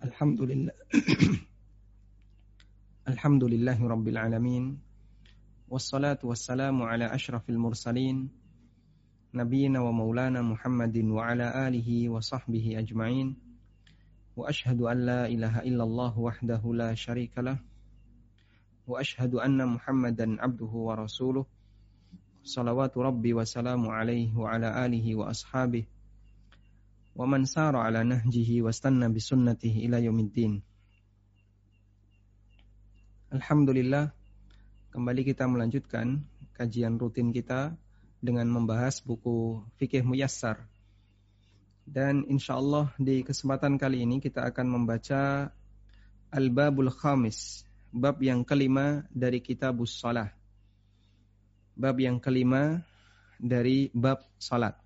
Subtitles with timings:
[0.00, 0.72] Alhamdulillah.
[3.04, 4.80] Alhamdulillahi Rabbil Alamin.
[5.68, 8.32] Wassalatu wassalamu ala ashrafil mursalin.
[9.36, 13.36] Nabiina wa maulana Muhammadin wa ala alihi wa sahbihi ajma'in.
[14.32, 17.60] Wa ashhadu an la ilaha illallah wahdahu la syarikalah.
[18.88, 21.44] Wa ashhadu anna Muhammadan abduhu wa rasuluh.
[22.40, 24.32] Salawatu Rabbi wa salamu alaihi
[27.20, 30.64] wa man ala nahjihi wastanna bisunnatihi ila yaumiddin.
[33.28, 34.08] Alhamdulillah
[34.88, 36.24] kembali kita melanjutkan
[36.56, 37.76] kajian rutin kita
[38.24, 40.64] dengan membahas buku Fikih Muyassar.
[41.84, 45.52] Dan insya Allah di kesempatan kali ini kita akan membaca
[46.32, 50.32] Al-Babul Khamis, bab yang kelima dari Kitabus Salah.
[51.76, 52.80] Bab yang kelima
[53.36, 54.80] dari bab salat,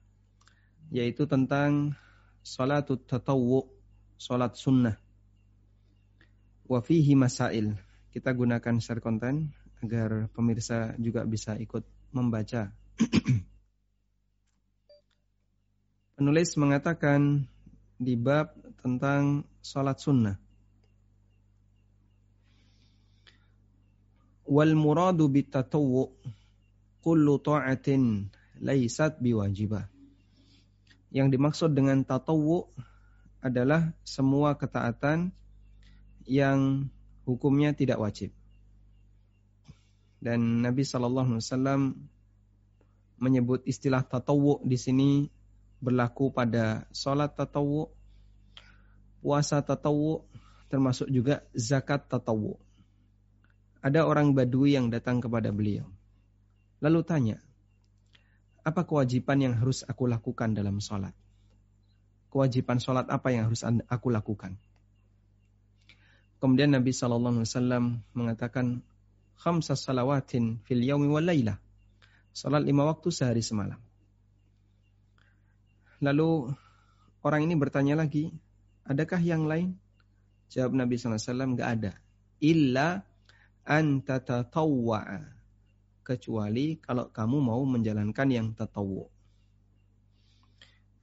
[0.90, 1.94] yaitu tentang
[2.44, 3.64] salatut tatawwu,
[4.20, 5.00] salat sunnah.
[6.68, 7.80] Wa fihi masail.
[8.12, 9.50] Kita gunakan share konten
[9.82, 11.82] agar pemirsa juga bisa ikut
[12.14, 12.70] membaca.
[16.14, 17.50] Penulis mengatakan
[17.98, 20.38] di bab tentang salat sunnah.
[24.44, 26.12] Wal muradu bitatawwu
[27.02, 28.30] kullu ta'atin
[28.62, 29.93] laysat biwajibah.
[31.14, 32.66] Yang dimaksud dengan tatawu
[33.38, 35.30] adalah semua ketaatan
[36.26, 36.90] yang
[37.22, 38.34] hukumnya tidak wajib.
[40.18, 41.82] Dan Nabi Shallallahu Alaihi Wasallam
[43.22, 45.30] menyebut istilah tatawu di sini
[45.78, 47.92] berlaku pada sholat tatawu,
[49.20, 50.24] puasa tatawu,
[50.72, 52.56] termasuk juga zakat tatawu.
[53.84, 55.84] Ada orang Badui yang datang kepada beliau.
[56.80, 57.36] Lalu tanya,
[58.64, 61.12] apa kewajiban yang harus aku lakukan dalam sholat?
[62.32, 64.56] Kewajiban sholat apa yang harus aku lakukan?
[66.40, 67.84] Kemudian Nabi Shallallahu Alaihi Wasallam
[68.16, 68.80] mengatakan,
[69.36, 71.60] khamsa salawatin fil yaumi wal laylah.
[72.34, 73.78] Salat lima waktu sehari semalam.
[76.02, 76.50] Lalu
[77.22, 78.32] orang ini bertanya lagi,
[78.88, 79.76] adakah yang lain?
[80.50, 81.92] Jawab Nabi Sallallahu Alaihi Wasallam, enggak ada.
[82.42, 82.88] Illa
[83.64, 85.33] antatatawwa'a
[86.04, 89.08] kecuali kalau kamu mau menjalankan yang tatawu.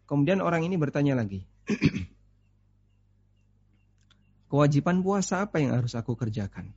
[0.06, 1.42] Kemudian orang ini bertanya lagi.
[4.52, 6.70] Kewajiban puasa apa yang harus aku kerjakan?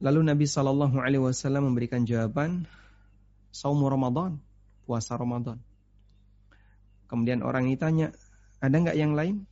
[0.00, 2.64] Lalu Nabi Shallallahu Alaihi Wasallam memberikan jawaban,
[3.52, 4.40] saum Ramadan,
[4.88, 5.60] puasa Ramadan.
[7.06, 8.08] Kemudian orang ini tanya,
[8.64, 9.44] ada nggak yang lain?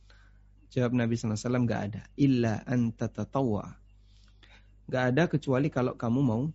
[0.73, 2.01] Jawab Nabi Sallallahu Alaihi Wasallam nggak ada.
[2.17, 3.78] Illa anta tatawwa
[4.89, 6.49] Gak ada kecuali kalau kamu mau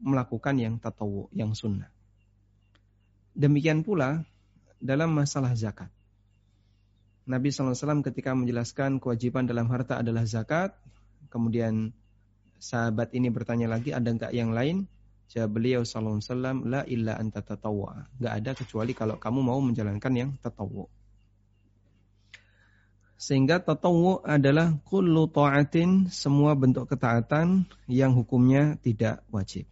[0.00, 1.92] melakukan yang tatawu, yang sunnah.
[3.36, 4.24] Demikian pula
[4.80, 5.92] dalam masalah zakat.
[7.28, 10.72] Nabi SAW ketika menjelaskan kewajiban dalam harta adalah zakat,
[11.28, 11.92] kemudian
[12.56, 14.88] sahabat ini bertanya lagi, ada enggak yang lain?
[15.26, 16.22] Jawab beliau SAW,
[16.64, 18.08] la illa anta tatawwa.
[18.16, 20.88] Gak ada kecuali kalau kamu mau menjalankan yang tatawu.
[23.16, 29.64] Sehingga tatawu adalah kullu ta'atin, semua bentuk ketaatan yang hukumnya tidak wajib.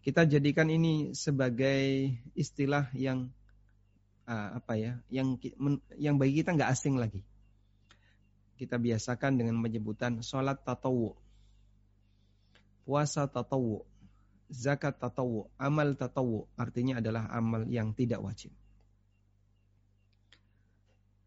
[0.00, 3.28] Kita jadikan ini sebagai istilah yang
[4.24, 5.36] uh, apa ya, yang
[6.00, 7.20] yang bagi kita nggak asing lagi.
[8.56, 11.12] Kita biasakan dengan penyebutan sholat tatawu,
[12.88, 13.84] puasa tatawu,
[14.48, 18.48] zakat tatawu, amal tatawu, artinya adalah amal yang tidak wajib.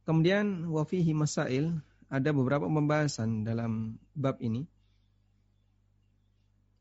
[0.01, 1.77] Kemudian wafihi masail
[2.11, 4.65] ada beberapa pembahasan dalam bab ini.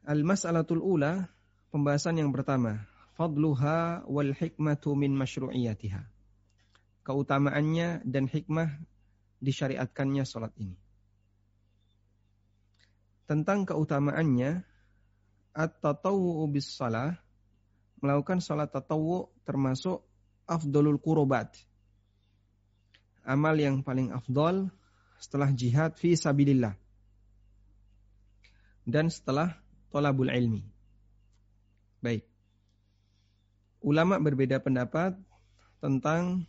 [0.09, 1.29] Al-mas'alatul ula,
[1.71, 2.83] pembahasan yang pertama,
[3.15, 6.03] fadluha wal hikmatu min masyru'iyatiha.
[7.05, 8.81] Keutamaannya dan hikmah
[9.45, 10.75] disyariatkannya salat ini.
[13.29, 14.65] Tentang keutamaannya,
[15.55, 17.21] at-tatawwu bis salah,
[18.01, 20.03] melakukan salat tatawwu termasuk
[20.49, 21.55] afdolul kurobat,
[23.25, 24.69] amal yang paling afdol
[25.21, 26.75] setelah jihad fi sabilillah
[28.89, 29.55] dan setelah
[29.93, 30.65] tolabul ilmi.
[32.01, 32.25] Baik.
[33.81, 35.17] Ulama berbeda pendapat
[35.81, 36.45] tentang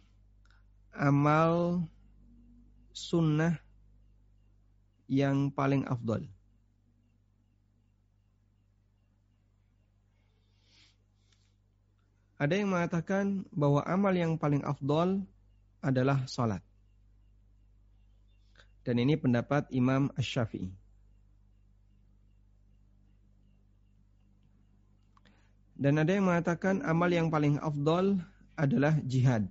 [0.91, 1.83] amal
[2.91, 3.55] sunnah
[5.07, 6.27] yang paling afdol.
[12.41, 15.21] Ada yang mengatakan bahwa amal yang paling afdol
[15.77, 16.65] adalah salat.
[18.81, 20.69] Dan ini pendapat Imam Ash-Syafi'i.
[25.81, 28.21] Dan ada yang mengatakan amal yang paling afdol
[28.53, 29.49] adalah jihad.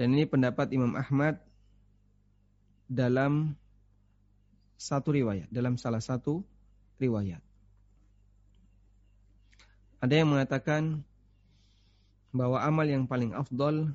[0.00, 1.36] Dan ini pendapat Imam Ahmad
[2.88, 3.52] dalam
[4.80, 6.40] satu riwayat, dalam salah satu
[6.96, 7.44] riwayat.
[10.00, 11.04] Ada yang mengatakan
[12.32, 13.92] bahwa amal yang paling afdol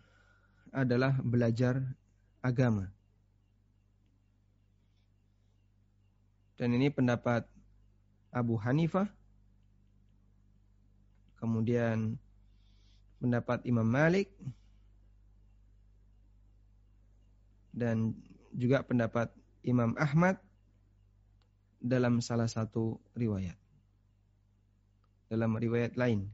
[0.69, 1.81] adalah belajar
[2.45, 2.93] agama.
[6.55, 7.49] Dan ini pendapat
[8.29, 9.09] Abu Hanifah,
[11.41, 12.21] kemudian
[13.17, 14.29] pendapat Imam Malik,
[17.75, 18.15] dan
[18.55, 19.33] juga pendapat
[19.65, 20.39] Imam Ahmad
[21.81, 23.57] dalam salah satu riwayat.
[25.27, 26.31] Dalam riwayat lain.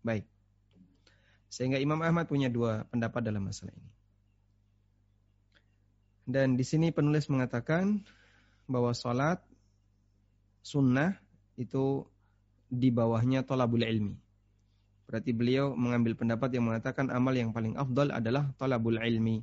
[0.00, 0.24] Baik.
[1.52, 3.99] Sehingga Imam Ahmad punya dua pendapat dalam masalah ini.
[6.30, 8.06] Dan di sini penulis mengatakan
[8.70, 9.42] bahwa sholat
[10.62, 11.18] sunnah
[11.58, 12.06] itu
[12.70, 14.14] di bawahnya tolabul ilmi.
[15.10, 19.42] Berarti beliau mengambil pendapat yang mengatakan amal yang paling afdal adalah tolabul ilmi.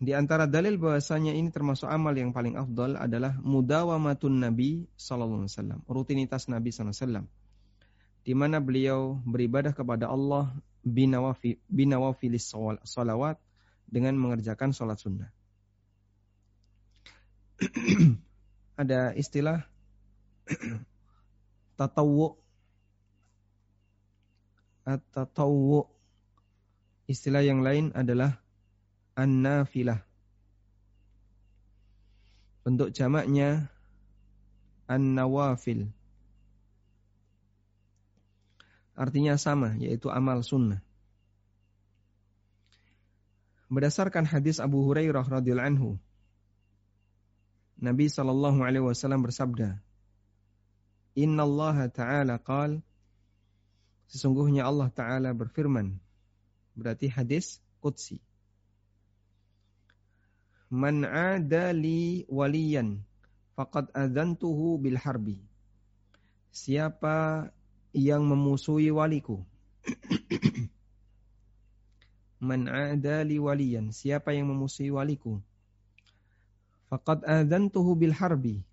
[0.00, 5.52] Di antara dalil bahwasanya ini termasuk amal yang paling afdal adalah mudawamatun Nabi sallallahu alaihi
[5.58, 7.26] wasallam, rutinitas Nabi sallallahu alaihi wasallam.
[8.24, 10.54] Di mana beliau beribadah kepada Allah
[10.86, 12.54] binawafi binawafilis
[12.86, 13.36] salawat
[13.90, 15.30] dengan mengerjakan salat sunnah.
[18.80, 19.66] Ada istilah
[21.78, 22.40] tatawu
[24.86, 25.86] at-tatawwu.
[27.10, 28.38] Istilah yang lain adalah
[29.18, 30.06] an-nafilah.
[32.62, 33.66] Bentuk jamaknya
[34.86, 35.90] an-nawafil.
[38.94, 40.84] Artinya sama, yaitu amal sunnah.
[43.70, 45.90] Berdasarkan hadis Abu Hurairah radhiyallahu anhu,
[47.78, 49.78] Nabi sallallahu alaihi wasallam bersabda,
[51.14, 52.82] "Inna Allah Ta'ala qal
[54.10, 55.94] Sesungguhnya Allah Ta'ala berfirman.
[56.74, 58.18] Berarti hadis Qudsi.
[60.70, 63.06] Man adali waliyan
[63.54, 65.38] faqad adzantuhu bil harbi.
[66.50, 67.48] Siapa
[67.94, 69.46] yang memusuhi waliku?
[72.40, 75.38] Man adali waliyan, siapa yang memusuhi waliku?
[76.88, 78.64] Faqad adzantuhu bil harbi.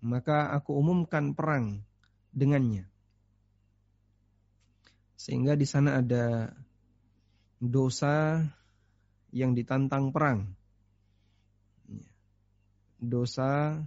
[0.00, 1.84] Maka aku umumkan perang
[2.32, 2.88] dengannya.
[5.20, 6.52] Sehingga di sana ada
[7.60, 8.44] dosa
[9.32, 10.52] yang ditantang perang
[13.04, 13.84] dosa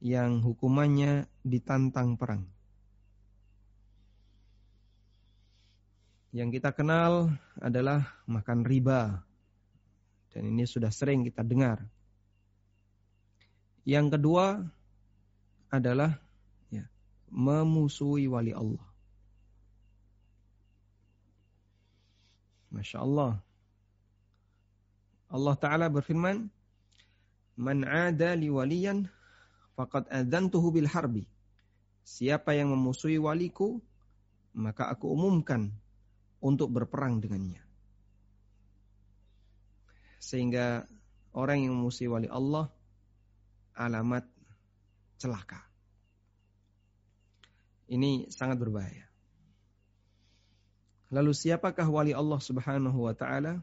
[0.00, 2.48] yang hukumannya ditantang perang.
[6.36, 9.24] Yang kita kenal adalah makan riba.
[10.36, 11.80] Dan ini sudah sering kita dengar.
[13.88, 14.60] Yang kedua
[15.72, 16.20] adalah
[16.68, 16.84] ya,
[17.32, 18.84] memusuhi wali Allah.
[22.68, 23.40] Masya Allah.
[25.32, 26.52] Allah Ta'ala berfirman,
[27.56, 29.08] Man ada li waliyan
[29.72, 31.24] faqad adzantuhu bil harbi.
[32.04, 33.80] Siapa yang memusuhi waliku,
[34.52, 35.72] maka aku umumkan
[36.40, 37.62] untuk berperang dengannya.
[40.20, 40.84] Sehingga
[41.36, 42.72] orang yang memusuhi wali Allah
[43.76, 44.24] alamat
[45.20, 45.60] celaka.
[47.86, 49.06] Ini sangat berbahaya.
[51.14, 53.62] Lalu siapakah wali Allah Subhanahu wa taala?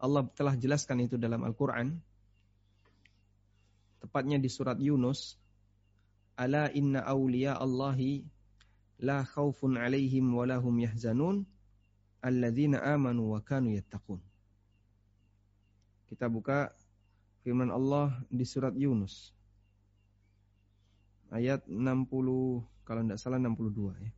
[0.00, 2.00] Allah telah jelaskan itu dalam Al-Quran.
[4.00, 5.36] Tepatnya di surat Yunus.
[6.40, 8.24] Ala inna awliya Allahi
[9.00, 11.48] la khawfun alaihim wa lahum yahzanun
[12.20, 14.20] alladzina amanu wa kanu yattaqun.
[16.12, 16.76] Kita buka
[17.40, 19.32] firman Allah di surat Yunus.
[21.32, 22.04] Ayat 60
[22.84, 24.10] kalau tidak salah 62 ya.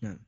[0.00, 0.18] Nah.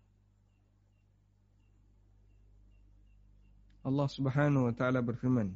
[3.82, 5.52] Allah Subhanahu wa taala berfirman,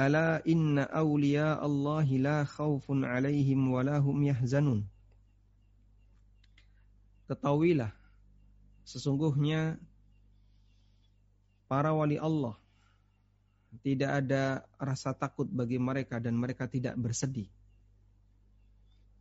[0.00, 4.88] "Ala inna awliya Allah la khaufun 'alaihim wa yahzanun."
[7.28, 7.92] Ketahuilah
[8.88, 9.76] sesungguhnya
[11.68, 12.56] para wali Allah
[13.86, 17.46] tidak ada rasa takut bagi mereka dan mereka tidak bersedih.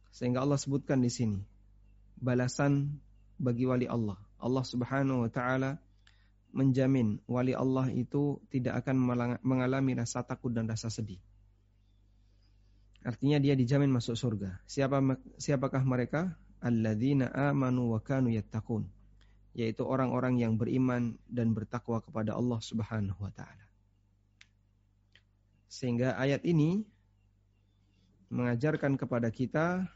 [0.09, 1.37] Sehingga Allah sebutkan di sini
[2.17, 2.97] balasan
[3.37, 4.17] bagi wali Allah.
[4.41, 5.77] Allah Subhanahu wa taala
[6.49, 8.97] menjamin wali Allah itu tidak akan
[9.45, 11.21] mengalami rasa takut dan rasa sedih.
[13.05, 14.59] Artinya dia dijamin masuk surga.
[14.67, 14.99] Siapa
[15.39, 16.35] siapakah mereka?
[16.59, 18.83] Alladzina amanu wa kanu yattaqun.
[19.55, 23.65] Yaitu orang-orang yang beriman dan bertakwa kepada Allah Subhanahu wa taala.
[25.71, 26.83] Sehingga ayat ini
[28.29, 29.87] mengajarkan kepada kita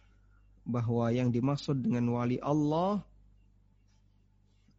[0.63, 3.03] bahwa yang dimaksud dengan wali Allah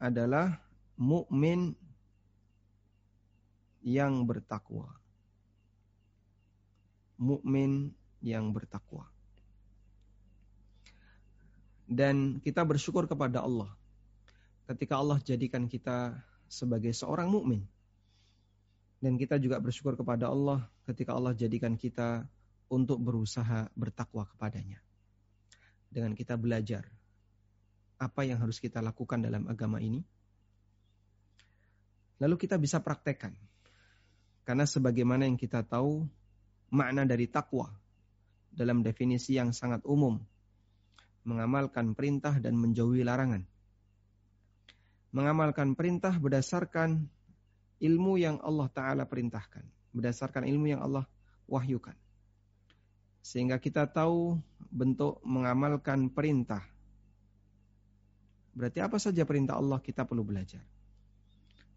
[0.00, 0.63] adalah
[0.96, 1.74] mukmin
[3.84, 4.90] yang bertakwa.
[7.20, 9.06] Mukmin yang bertakwa.
[11.84, 13.70] Dan kita bersyukur kepada Allah
[14.64, 16.16] ketika Allah jadikan kita
[16.48, 17.62] sebagai seorang mukmin.
[19.04, 22.24] Dan kita juga bersyukur kepada Allah ketika Allah jadikan kita
[22.72, 24.80] untuk berusaha bertakwa kepadanya.
[25.92, 26.88] Dengan kita belajar
[28.00, 30.00] apa yang harus kita lakukan dalam agama ini.
[32.24, 33.36] Lalu kita bisa praktekkan.
[34.48, 36.08] Karena sebagaimana yang kita tahu,
[36.72, 37.68] makna dari takwa
[38.48, 40.16] dalam definisi yang sangat umum.
[41.28, 43.44] Mengamalkan perintah dan menjauhi larangan.
[45.12, 47.04] Mengamalkan perintah berdasarkan
[47.84, 49.92] ilmu yang Allah Ta'ala perintahkan.
[49.92, 51.04] Berdasarkan ilmu yang Allah
[51.44, 51.96] wahyukan.
[53.20, 54.40] Sehingga kita tahu
[54.72, 56.64] bentuk mengamalkan perintah.
[58.56, 60.73] Berarti apa saja perintah Allah kita perlu belajar.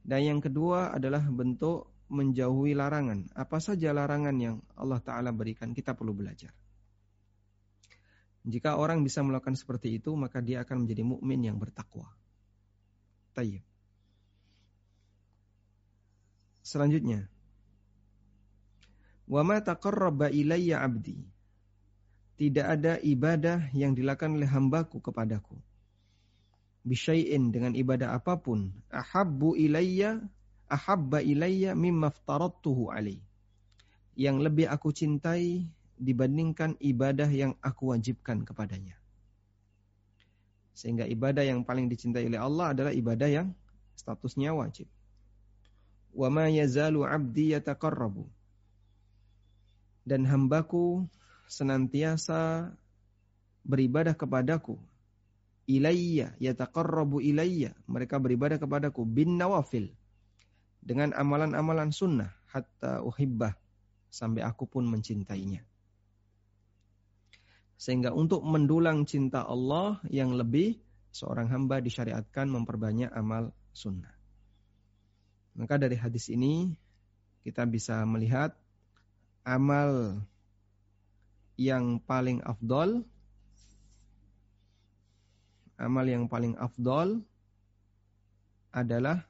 [0.08, 3.28] Dan yang kedua adalah bentuk menjauhi larangan.
[3.36, 6.56] Apa saja larangan yang Allah Ta'ala berikan kita perlu belajar.
[8.48, 12.08] Jika orang bisa melakukan seperti itu, maka dia akan menjadi mukmin yang bertakwa.
[13.36, 13.60] Tayyib.
[16.64, 17.28] Selanjutnya.
[19.28, 21.20] Wa ma taqarraba ilayya 'abdi.
[22.40, 25.60] Tidak ada ibadah yang dilakukan oleh hambaku kepadaku.
[26.88, 28.72] Bisyai'in dengan ibadah apa pun.
[28.88, 30.24] Ahabbu ilayya
[30.72, 33.20] ahabba ilayya mimma aftaradtuhu alaih.
[34.16, 35.68] Yang lebih aku cintai
[36.00, 38.96] dibandingkan ibadah yang aku wajibkan kepadanya.
[40.72, 43.52] Sehingga ibadah yang paling dicintai oleh Allah adalah ibadah yang
[44.00, 44.88] statusnya wajib
[46.18, 48.26] wa ma yazalu 'abdi yataqarrabu.
[50.02, 51.06] Dan hambaku
[51.46, 52.74] senantiasa
[53.62, 54.82] beribadah kepadaku.
[55.68, 57.76] Ilayya yataqarrabu ilayya.
[57.92, 59.92] Mereka beribadah kepadaku bin nawafil.
[60.80, 63.52] Dengan amalan-amalan sunnah hatta uhibbah
[64.08, 65.60] sampai aku pun mencintainya.
[67.78, 70.80] Sehingga untuk mendulang cinta Allah yang lebih
[71.12, 74.16] seorang hamba disyariatkan memperbanyak amal sunnah.
[75.58, 76.74] Maka dari hadis ini
[77.44, 78.56] kita bisa melihat
[79.46, 80.22] amal
[81.58, 83.02] yang paling afdol
[85.78, 87.22] amal yang paling afdol
[88.74, 89.26] adalah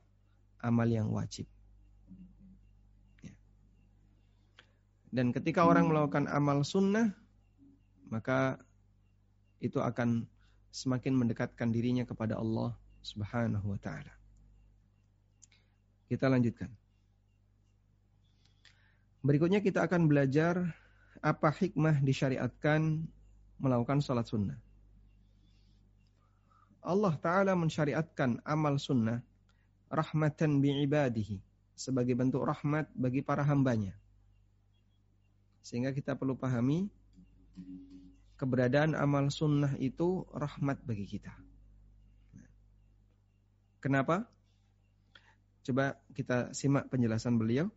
[0.64, 1.46] amal yang wajib.
[3.24, 3.36] Ya.
[5.12, 7.12] Dan ketika orang melakukan amal sunnah,
[8.08, 8.60] maka
[9.60, 10.24] itu akan
[10.72, 14.14] semakin mendekatkan dirinya kepada Allah Subhanahu wa taala.
[16.08, 16.72] Kita lanjutkan.
[19.26, 20.72] Berikutnya kita akan belajar
[21.20, 23.04] apa hikmah disyariatkan
[23.60, 24.67] melakukan sholat sunnah.
[26.84, 29.22] Allah Ta'ala mensyariatkan amal sunnah
[29.88, 31.40] rahmatan bi'ibadihi
[31.78, 33.94] sebagai bentuk rahmat bagi para hambanya.
[35.62, 36.90] Sehingga kita perlu pahami
[38.40, 41.34] keberadaan amal sunnah itu rahmat bagi kita.
[43.78, 44.26] Kenapa?
[45.62, 47.68] Coba kita simak penjelasan beliau.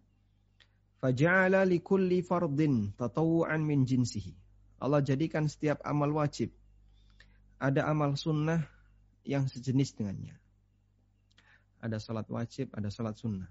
[1.00, 4.36] Faja'ala likulli fardin tatawu'an min jinsihi.
[4.80, 6.52] Allah jadikan setiap amal wajib
[7.60, 8.64] ada amal sunnah
[9.24, 10.36] yang sejenis dengannya.
[11.80, 13.48] Ada salat wajib, ada salat sunnah.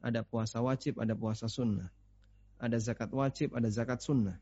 [0.00, 1.88] Ada puasa wajib, ada puasa sunnah.
[2.60, 4.36] Ada zakat wajib, ada zakat sunnah.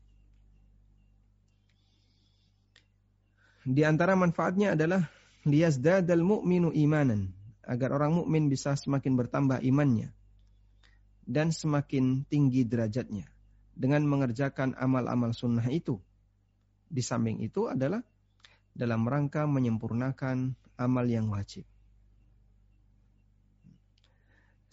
[3.63, 5.07] Di antara manfaatnya adalah
[5.47, 7.31] liyazdadal mu'minu imanan
[7.63, 10.11] agar orang mukmin bisa semakin bertambah imannya
[11.23, 13.23] dan semakin tinggi derajatnya
[13.71, 15.95] dengan mengerjakan amal-amal sunnah itu.
[16.91, 18.03] Di samping itu adalah
[18.73, 21.65] dalam rangka menyempurnakan amal yang wajib.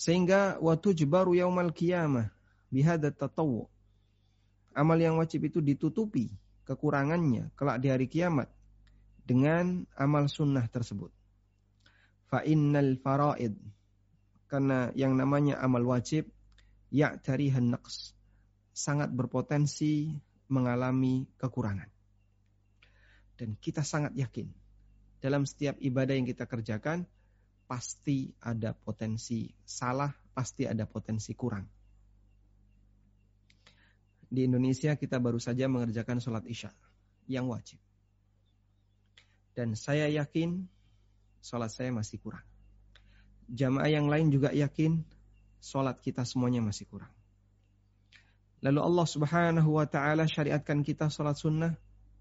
[0.00, 2.32] Sehingga waktu jebaru yaumal qiyamah
[2.72, 3.68] bihada tatawu.
[4.72, 6.32] Amal yang wajib itu ditutupi
[6.64, 8.48] kekurangannya kelak di hari kiamat
[9.26, 11.10] dengan amal sunnah tersebut
[12.30, 13.58] fa innal faraid
[14.46, 16.30] karena yang namanya amal wajib
[16.94, 18.14] ya'tarihan naqs
[18.70, 20.14] sangat berpotensi
[20.46, 21.90] mengalami kekurangan.
[23.40, 24.52] Dan kita sangat yakin
[25.24, 27.08] dalam setiap ibadah yang kita kerjakan
[27.64, 31.64] pasti ada potensi salah, pasti ada potensi kurang.
[34.28, 36.68] Di Indonesia kita baru saja mengerjakan sholat isya
[37.32, 37.80] yang wajib.
[39.56, 40.68] Dan saya yakin
[41.40, 42.44] sholat saya masih kurang.
[43.48, 45.00] Jamaah yang lain juga yakin
[45.64, 47.10] sholat kita semuanya masih kurang.
[48.60, 51.72] Lalu Allah subhanahu wa ta'ala syariatkan kita sholat sunnah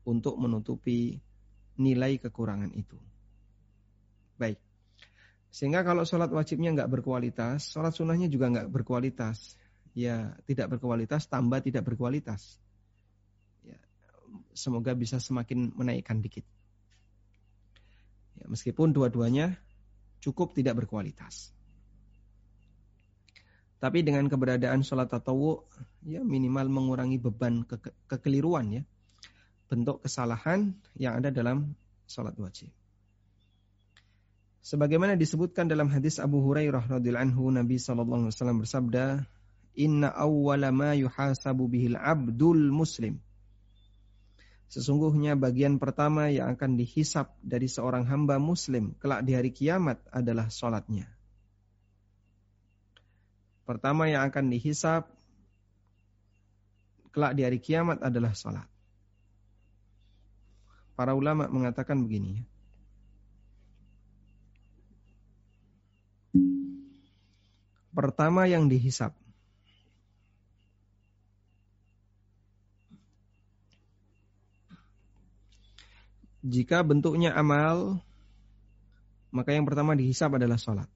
[0.09, 1.21] untuk menutupi
[1.77, 2.97] nilai kekurangan itu.
[4.41, 4.57] Baik.
[5.49, 9.57] Sehingga kalau sholat wajibnya nggak berkualitas, sholat sunnahnya juga nggak berkualitas.
[9.93, 12.61] Ya tidak berkualitas, tambah tidak berkualitas.
[13.65, 13.77] Ya,
[14.53, 16.45] semoga bisa semakin menaikkan dikit.
[18.37, 19.57] Ya, meskipun dua-duanya
[20.21, 21.51] cukup tidak berkualitas.
[23.79, 25.63] Tapi dengan keberadaan sholat tatawu,
[26.03, 27.79] ya minimal mengurangi beban ke
[28.11, 28.83] kekeliruan ya.
[29.69, 31.77] Bentuk kesalahan yang ada dalam
[32.09, 32.73] sholat wajib.
[34.65, 39.05] Sebagaimana disebutkan dalam hadis Abu Hurairah radhiyallahu anhu Nabi sallallahu alaihi wasallam bersabda,
[39.77, 43.21] "Inna awwala ma yuhasabu bihil abdul muslim."
[44.69, 50.53] Sesungguhnya bagian pertama yang akan dihisap dari seorang hamba muslim kelak di hari kiamat adalah
[50.53, 51.09] sholatnya.
[53.65, 55.09] Pertama yang akan dihisap
[57.09, 58.69] kelak di hari kiamat adalah salat.
[60.99, 62.43] Para ulama mengatakan begini.
[67.95, 69.15] Pertama yang dihisap.
[76.43, 78.03] Jika bentuknya amal,
[79.31, 80.91] maka yang pertama dihisap adalah sholat.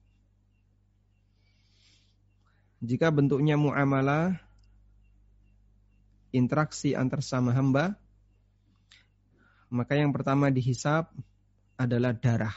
[2.84, 4.36] Jika bentuknya muamalah,
[6.28, 7.96] interaksi antar sama hamba,
[9.74, 11.10] maka yang pertama dihisap
[11.74, 12.54] adalah darah.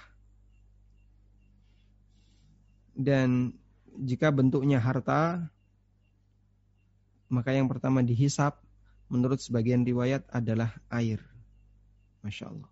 [2.93, 3.57] Dan
[3.97, 5.49] jika bentuknya harta,
[7.25, 8.61] maka yang pertama dihisap
[9.09, 11.17] menurut sebagian riwayat adalah air.
[12.21, 12.69] Masya Allah.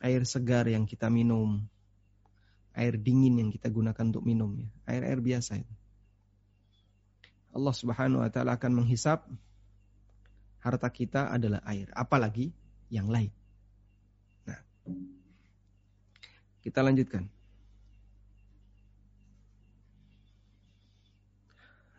[0.00, 1.60] Air segar yang kita minum.
[2.72, 4.56] Air dingin yang kita gunakan untuk minum.
[4.56, 4.68] Ya.
[4.88, 5.74] Air-air biasa itu.
[7.56, 9.24] Allah Subhanahu wa taala akan menghisap
[10.60, 12.52] harta kita adalah air, apalagi
[12.92, 13.30] yang lain.
[14.46, 14.60] Nah,
[16.62, 17.26] kita lanjutkan.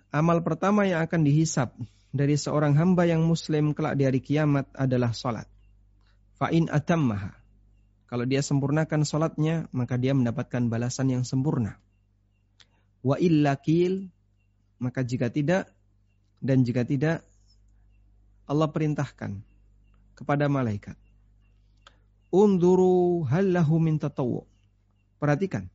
[0.07, 1.75] Amal pertama yang akan dihisap
[2.15, 5.45] dari seorang hamba yang muslim kelak di hari kiamat adalah salat.
[6.39, 7.35] Fa'in atammaha.
[8.07, 11.75] Kalau dia sempurnakan salatnya, maka dia mendapatkan balasan yang sempurna.
[13.03, 14.07] Wa illa kil
[14.77, 15.69] maka jika tidak
[16.37, 17.25] dan jika tidak
[18.45, 19.41] Allah perintahkan
[20.17, 20.97] kepada malaikat.
[22.33, 24.43] Unduru hallahu min tatawu.
[25.21, 25.69] Perhatikan.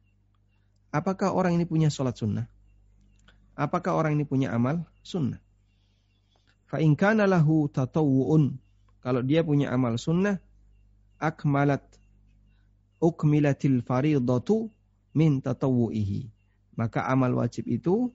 [0.92, 2.50] Apakah orang ini punya sholat sunnah?
[3.56, 5.40] Apakah orang ini punya amal sunnah?
[6.68, 8.58] Fa in kana lahu tatawu'un.
[9.00, 10.36] Kalau dia punya amal sunnah,
[11.16, 11.82] akmalat
[13.00, 14.68] ukmilatil faridatu
[15.16, 16.28] min tatawu'ihi.
[16.76, 18.12] Maka amal wajib itu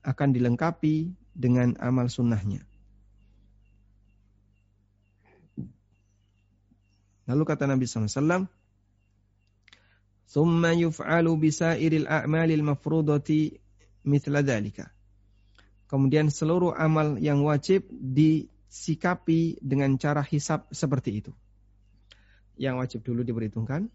[0.00, 2.69] akan dilengkapi dengan amal sunnahnya.
[7.29, 8.45] Lalu kata Nabi SAW,
[10.25, 13.29] ثم يفعل بسائر الأعمال المفروضة
[14.05, 14.77] مثل ذلك.
[15.85, 21.31] Kemudian seluruh amal yang wajib disikapi dengan cara hisap seperti itu.
[22.57, 23.87] Yang wajib dulu diperhitungkan.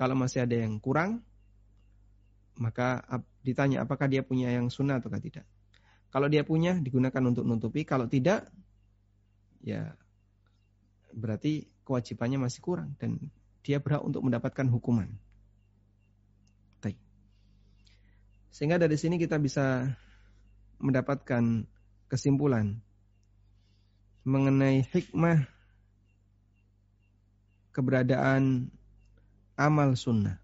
[0.00, 1.20] Kalau masih ada yang kurang,
[2.56, 3.04] maka
[3.44, 5.44] ditanya apakah dia punya yang sunnah atau tidak.
[6.08, 8.48] Kalau dia punya digunakan untuk nutupi, kalau tidak
[9.60, 9.92] ya
[11.12, 13.21] berarti kewajibannya masih kurang dan
[13.61, 15.09] dia berhak untuk mendapatkan hukuman.
[16.81, 16.97] Baik.
[18.49, 19.93] Sehingga dari sini kita bisa
[20.81, 21.63] mendapatkan
[22.09, 22.81] kesimpulan
[24.25, 25.45] mengenai hikmah
[27.69, 28.73] keberadaan
[29.53, 30.41] amal sunnah.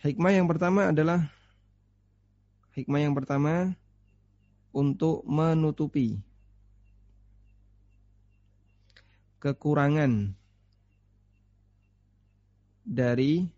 [0.00, 1.28] Hikmah yang pertama adalah
[2.72, 3.76] hikmah yang pertama
[4.72, 6.24] untuk menutupi
[9.40, 10.36] kekurangan
[12.84, 13.48] dari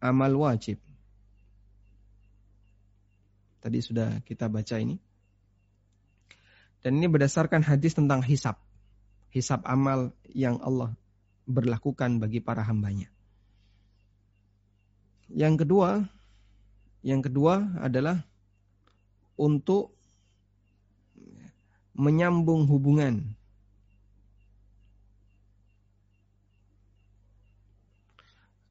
[0.00, 0.80] amal wajib.
[3.60, 4.96] Tadi sudah kita baca ini.
[6.84, 8.60] Dan ini berdasarkan hadis tentang hisap.
[9.32, 10.92] Hisap amal yang Allah
[11.48, 13.08] berlakukan bagi para hambanya.
[15.32, 16.04] Yang kedua,
[17.00, 18.20] yang kedua adalah
[19.40, 19.96] untuk
[21.96, 23.32] menyambung hubungan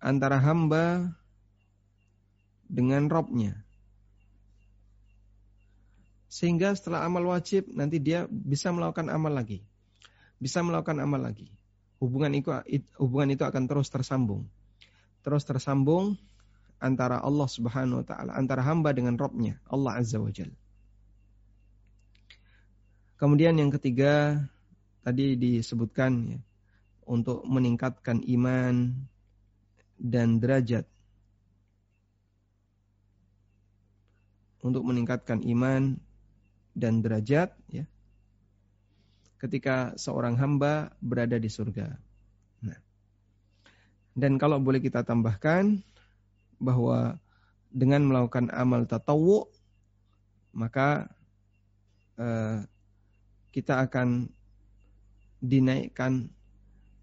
[0.03, 1.15] antara hamba
[2.67, 3.55] dengan Robnya.
[6.27, 9.63] Sehingga setelah amal wajib nanti dia bisa melakukan amal lagi.
[10.43, 11.47] Bisa melakukan amal lagi.
[12.03, 12.51] Hubungan itu,
[12.99, 14.43] hubungan itu akan terus tersambung.
[15.23, 16.19] Terus tersambung
[16.83, 20.57] antara Allah Subhanahu wa taala, antara hamba dengan Robnya, Allah Azza wa Jalla.
[23.15, 24.43] Kemudian yang ketiga
[24.99, 26.39] tadi disebutkan ya,
[27.07, 28.91] untuk meningkatkan iman
[30.03, 30.83] dan derajat.
[34.59, 35.95] Untuk meningkatkan iman
[36.75, 37.87] dan derajat ya.
[39.39, 41.95] Ketika seorang hamba berada di surga.
[42.63, 42.79] Nah.
[44.15, 45.83] Dan kalau boleh kita tambahkan
[46.59, 47.19] bahwa
[47.73, 49.49] dengan melakukan amal tatawu
[50.53, 51.09] maka
[52.15, 52.61] eh,
[53.49, 54.29] kita akan
[55.43, 56.29] dinaikkan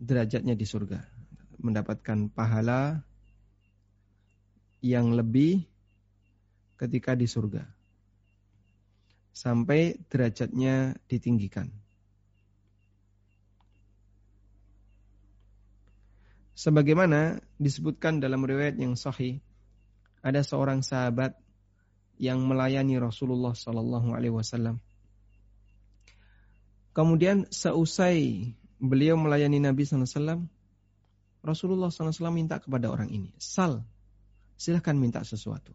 [0.00, 1.02] derajatnya di surga,
[1.60, 3.04] mendapatkan pahala
[4.80, 5.68] yang lebih
[6.80, 7.68] ketika di surga.
[9.30, 11.68] Sampai derajatnya ditinggikan.
[16.60, 19.40] Sebagaimana disebutkan dalam riwayat yang sahih,
[20.20, 21.32] ada seorang sahabat
[22.20, 24.76] yang melayani Rasulullah Sallallahu Alaihi Wasallam.
[26.92, 30.44] Kemudian seusai beliau melayani Nabi SAW,
[31.40, 33.80] Rasulullah SAW minta kepada orang ini, Sal,
[34.60, 35.72] silahkan minta sesuatu.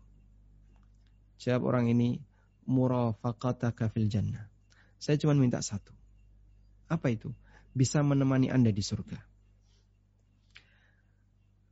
[1.42, 2.22] Jawab orang ini,
[2.70, 4.46] murafaqataka fil jannah.
[5.02, 5.94] Saya cuma minta satu.
[6.86, 7.34] Apa itu?
[7.74, 9.20] Bisa menemani Anda di surga.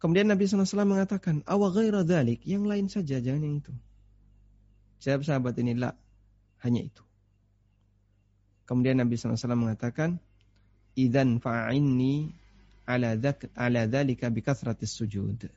[0.01, 3.71] Kemudian Nabi SAW mengatakan, awa ghaira dhalik, yang lain saja, jangan yang itu.
[4.99, 5.95] Jawab sahabat ini, la,
[6.59, 7.03] hanya itu.
[8.67, 10.19] Kemudian Nabi SAW mengatakan,
[10.99, 12.35] idan fa'inni
[12.83, 15.47] ala dzak ala dzalika bikathratis sujud.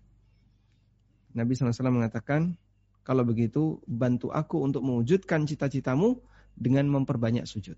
[1.37, 2.57] Nabi SAW mengatakan,
[3.05, 6.19] kalau begitu bantu aku untuk mewujudkan cita-citamu
[6.57, 7.77] dengan memperbanyak sujud.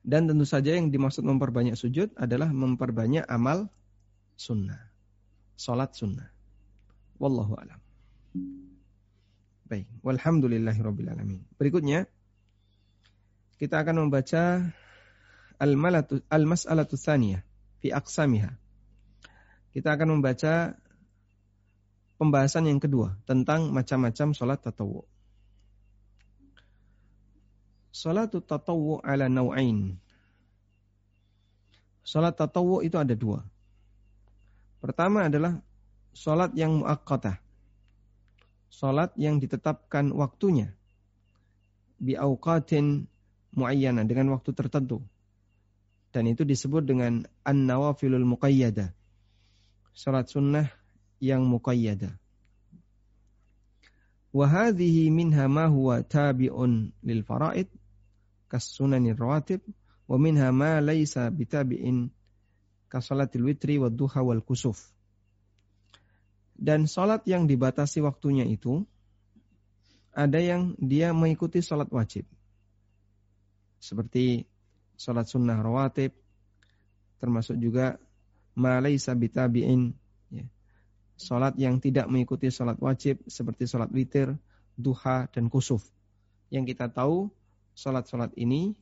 [0.00, 3.68] Dan tentu saja yang dimaksud memperbanyak sujud adalah memperbanyak amal
[4.40, 4.80] sunnah.
[5.60, 6.32] Salat sunnah.
[7.20, 7.76] Wallahu alam.
[9.68, 11.12] Baik, walhamdulillahirabbil
[11.60, 12.08] Berikutnya
[13.60, 14.72] kita akan membaca
[15.60, 17.44] al-mas'alatu tsaniyah
[17.84, 18.56] fi aqsamiha.
[19.70, 20.74] Kita akan membaca
[22.16, 25.04] pembahasan yang kedua tentang macam-macam salat tatawu.
[27.92, 30.00] Salat tatawu ala nau'ain.
[32.02, 33.44] Salat tatawu itu ada dua.
[34.80, 35.60] Pertama adalah
[36.16, 37.36] salat yang muakkatah.
[38.72, 40.72] Salat yang ditetapkan waktunya
[42.00, 43.04] bi auqatin
[43.52, 45.04] muayyana dengan waktu tertentu
[46.10, 48.90] dan itu disebut dengan an-nawafilul muqayyada.
[49.94, 50.66] Salat sunnah
[51.22, 52.18] yang muqayyada.
[54.30, 57.66] Wa hadhihi minha ma huwa tabi'un lil faraid
[58.46, 59.62] kas sunanir rawatib
[60.06, 62.10] wa minha ma laysa bitabi'in
[62.90, 64.78] ka salatil witri wa duha wal kusuf.
[66.58, 68.82] Dan salat yang dibatasi waktunya itu
[70.10, 72.26] ada yang dia mengikuti salat wajib.
[73.80, 74.49] Seperti
[75.00, 76.12] sholat sunnah rawatib,
[77.16, 77.96] termasuk juga
[78.52, 79.96] malai sabitabiin,
[80.28, 80.44] ya.
[81.16, 84.36] sholat yang tidak mengikuti sholat wajib seperti sholat witir,
[84.76, 85.80] duha, dan kusuf.
[86.52, 87.32] Yang kita tahu
[87.72, 88.76] sholat-sholat ini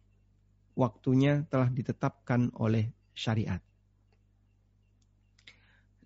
[0.75, 3.63] waktunya telah ditetapkan oleh syariat.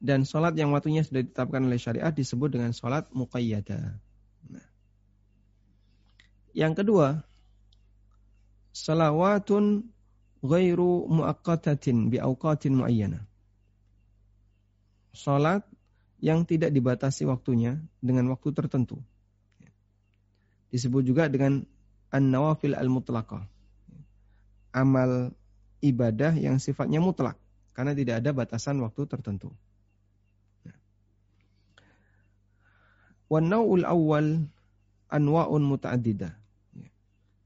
[0.02, 3.96] Dan sholat yang waktunya sudah ditetapkan oleh syariat disebut dengan sholat muqayyada.
[4.50, 4.68] Nah.
[6.52, 7.22] Yang kedua,
[8.74, 9.86] salawatun
[10.42, 13.22] ghairu muaqqatatin bi awqatin muayyana.
[15.14, 15.62] Salat
[16.18, 18.98] yang tidak dibatasi waktunya dengan waktu tertentu.
[20.74, 21.62] Disebut juga dengan
[22.10, 23.44] an-nawafil al-mutlaqah.
[24.72, 25.36] Amal
[25.84, 27.36] ibadah yang sifatnya mutlak
[27.76, 29.52] karena tidak ada batasan waktu tertentu.
[33.28, 34.44] Wan naw'ul awal
[35.08, 36.32] anwa'un muta'addidah.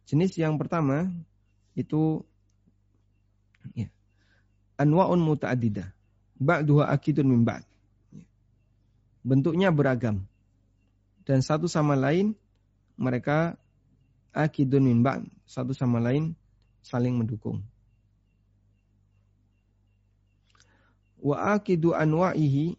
[0.06, 1.10] Jenis yang pertama
[1.74, 2.22] itu
[3.74, 3.88] Ya.
[4.76, 5.90] Anwa'un muta'adidah.
[6.36, 7.64] Ba'duha akidun min ba'd.
[8.12, 8.24] Ya.
[9.24, 10.28] Bentuknya beragam.
[11.26, 12.36] Dan satu sama lain
[12.94, 13.58] mereka
[14.30, 15.24] akidun min ba'd.
[15.48, 16.36] Satu sama lain
[16.86, 17.66] saling mendukung.
[21.18, 22.78] Wa akidu anwa'ihi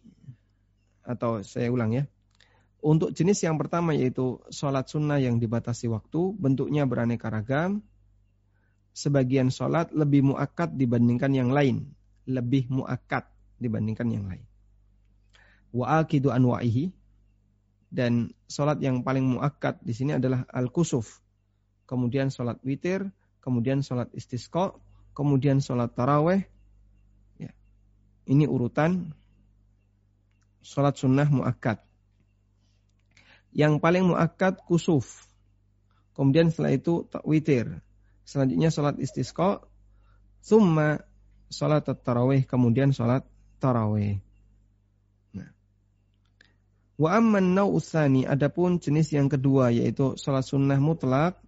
[1.04, 2.04] atau saya ulang ya.
[2.80, 7.82] Untuk jenis yang pertama yaitu sholat sunnah yang dibatasi waktu, bentuknya beraneka ragam,
[8.98, 11.94] sebagian sholat lebih muakat dibandingkan yang lain.
[12.26, 13.30] Lebih muakat
[13.62, 14.42] dibandingkan yang lain.
[15.70, 16.90] Wa akidu anwa'ihi.
[17.88, 21.22] Dan sholat yang paling muakat di sini adalah al-kusuf.
[21.86, 23.06] Kemudian sholat witir.
[23.38, 24.74] Kemudian sholat istisqa.
[25.14, 26.42] Kemudian sholat taraweh.
[27.38, 27.54] Ya.
[28.26, 29.14] Ini urutan
[30.60, 31.80] sholat sunnah muakat.
[33.54, 35.30] Yang paling muakat kusuf.
[36.12, 37.78] Kemudian setelah itu witir
[38.28, 39.64] selanjutnya sholat istisqa,
[40.44, 41.00] summa
[41.48, 43.24] sholat tarawih, kemudian sholat
[43.56, 44.20] tarawih.
[45.32, 45.48] Nah.
[47.00, 51.40] Wa amman usani, adapun jenis yang kedua yaitu sholat sunnah mutlak,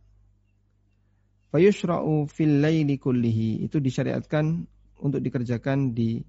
[1.53, 4.65] fayushra'u fil laili kullihi, itu disyariatkan
[5.05, 6.25] untuk dikerjakan di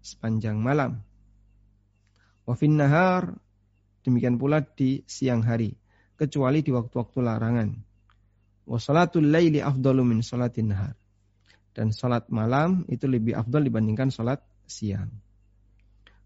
[0.00, 1.04] sepanjang malam.
[2.48, 3.36] Wa fin nahar,
[4.00, 5.76] demikian pula di siang hari,
[6.16, 7.93] kecuali di waktu-waktu larangan.
[8.64, 10.96] Wa salatul laili afdalu min salatin nahar.
[11.74, 15.10] Dan salat malam itu lebih afdal dibandingkan salat siang.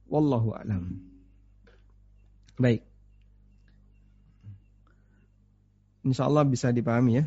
[0.07, 1.01] Wallahu alam.
[2.61, 2.85] Baik.
[6.05, 7.24] Insya Allah bisa dipahami ya.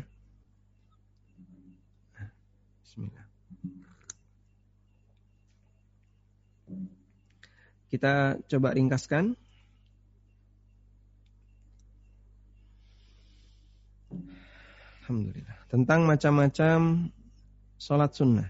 [2.86, 3.26] Bismillah.
[7.92, 9.36] Kita coba ringkaskan.
[15.12, 15.60] Alhamdulillah.
[15.68, 16.78] Tentang macam-macam
[17.76, 18.48] sholat sunnah.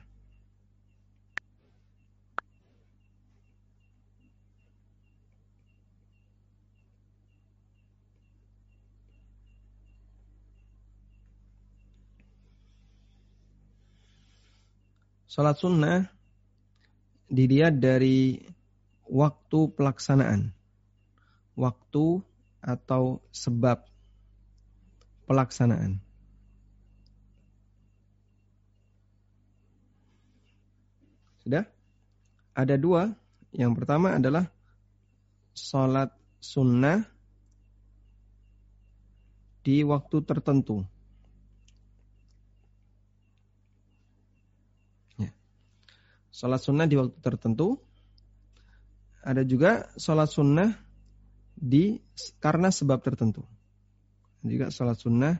[15.26, 16.06] Sholat sunnah
[17.26, 18.38] dilihat dari
[19.10, 20.54] waktu pelaksanaan.
[21.58, 22.22] Waktu
[22.62, 23.82] atau sebab
[25.26, 26.11] pelaksanaan.
[31.42, 31.66] Sudah?
[32.54, 33.10] Ada dua.
[33.52, 34.48] Yang pertama adalah
[35.52, 37.04] sholat sunnah
[39.62, 40.82] di waktu tertentu.
[45.20, 45.30] Ya.
[46.32, 47.78] Sholat sunnah di waktu tertentu.
[49.22, 50.74] Ada juga sholat sunnah
[51.54, 52.02] di
[52.42, 53.46] karena sebab tertentu.
[54.42, 55.38] Juga sholat sunnah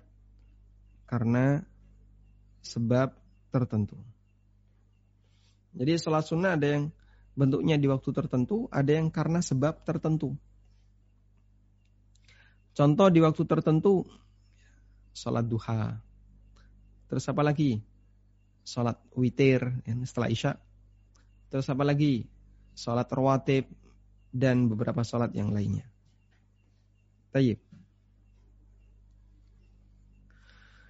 [1.11, 1.67] karena
[2.63, 3.11] sebab
[3.51, 3.99] tertentu.
[5.73, 6.85] Jadi sholat sunnah ada yang
[7.33, 10.37] bentuknya di waktu tertentu, ada yang karena sebab tertentu.
[12.73, 14.05] Contoh di waktu tertentu,
[15.13, 16.01] sholat duha.
[17.09, 17.81] Terus apa lagi?
[18.65, 20.53] Sholat witir setelah isya.
[21.53, 22.25] Terus apa lagi?
[22.73, 23.69] Sholat rawatib
[24.33, 25.85] dan beberapa sholat yang lainnya.
[27.33, 27.61] Tayyib.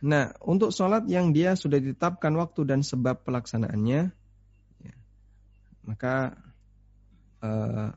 [0.03, 4.11] Nah, untuk sholat yang dia sudah ditetapkan waktu dan sebab pelaksanaannya,
[5.83, 6.39] maka
[7.43, 7.91] uh,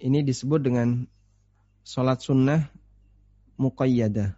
[0.00, 1.04] ini disebut dengan
[1.84, 2.68] sholat sunnah
[3.58, 4.36] muqayyadah.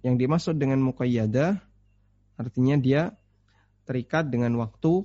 [0.00, 1.60] Yang dimaksud dengan muqayyadah
[2.40, 3.02] artinya dia
[3.84, 5.04] terikat dengan waktu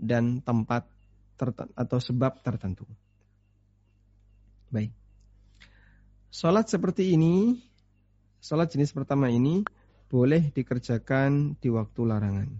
[0.00, 0.88] dan tempat
[1.76, 2.88] atau sebab tertentu.
[4.72, 4.92] Baik.
[6.30, 7.58] Salat seperti ini,
[8.38, 9.66] salat jenis pertama ini
[10.10, 12.50] boleh dikerjakan di waktu larangan.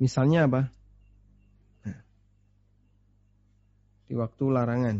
[0.00, 0.62] Misalnya apa?
[1.84, 2.00] Nah,
[4.08, 4.96] di waktu larangan.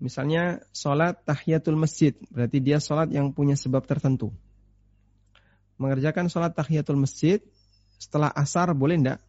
[0.00, 4.32] Misalnya sholat tahiyatul masjid, berarti dia sholat yang punya sebab tertentu.
[5.80, 7.40] Mengerjakan sholat tahiyatul masjid
[8.00, 9.20] setelah asar boleh enggak?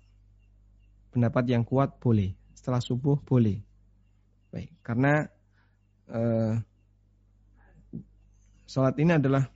[1.15, 2.36] Pendapat yang kuat boleh.
[2.51, 3.63] Setelah subuh boleh.
[4.51, 5.32] Baik, karena
[6.12, 6.60] uh,
[8.67, 9.47] sholat ini adalah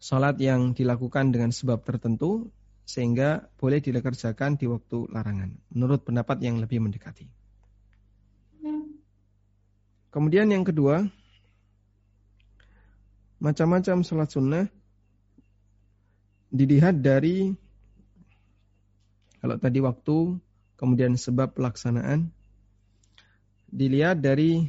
[0.00, 2.48] sholat yang dilakukan dengan sebab tertentu
[2.88, 5.52] sehingga boleh dikerjakan di waktu larangan.
[5.76, 7.28] Menurut pendapat yang lebih mendekati.
[10.10, 11.06] Kemudian yang kedua,
[13.38, 14.66] macam-macam sholat sunnah
[16.50, 17.54] dilihat dari
[19.40, 20.36] kalau tadi waktu,
[20.76, 22.28] kemudian sebab pelaksanaan,
[23.72, 24.68] dilihat dari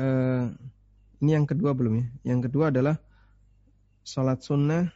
[0.00, 0.48] uh,
[1.20, 2.06] ini yang kedua belum ya?
[2.32, 2.96] Yang kedua adalah
[4.00, 4.88] sholat sunnah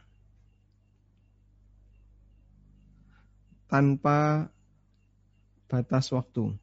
[3.69, 4.49] tanpa
[5.69, 6.57] batas waktu.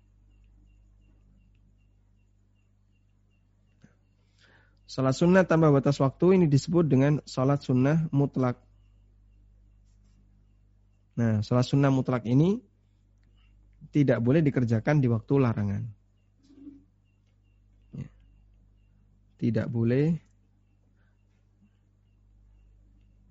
[4.90, 8.59] Sholat sunnah tanpa batas waktu ini disebut dengan sholat sunnah mutlak.
[11.12, 12.57] Nah, sholat sunnah mutlak ini
[13.92, 15.83] tidak boleh dikerjakan di waktu larangan.
[17.92, 18.09] Ya.
[19.37, 20.16] Tidak boleh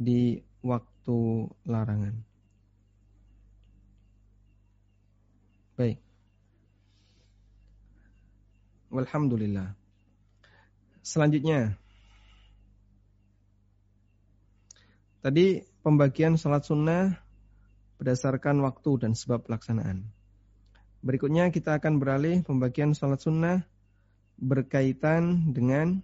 [0.02, 1.20] di waktu
[1.66, 2.16] larangan.
[5.78, 5.98] Baik.
[8.94, 9.74] Alhamdulillah.
[11.02, 11.78] Selanjutnya.
[15.22, 17.21] Tadi pembagian salat sunnah
[18.02, 20.10] berdasarkan waktu dan sebab pelaksanaan.
[21.06, 23.62] Berikutnya kita akan beralih pembagian salat sunnah
[24.42, 26.02] berkaitan dengan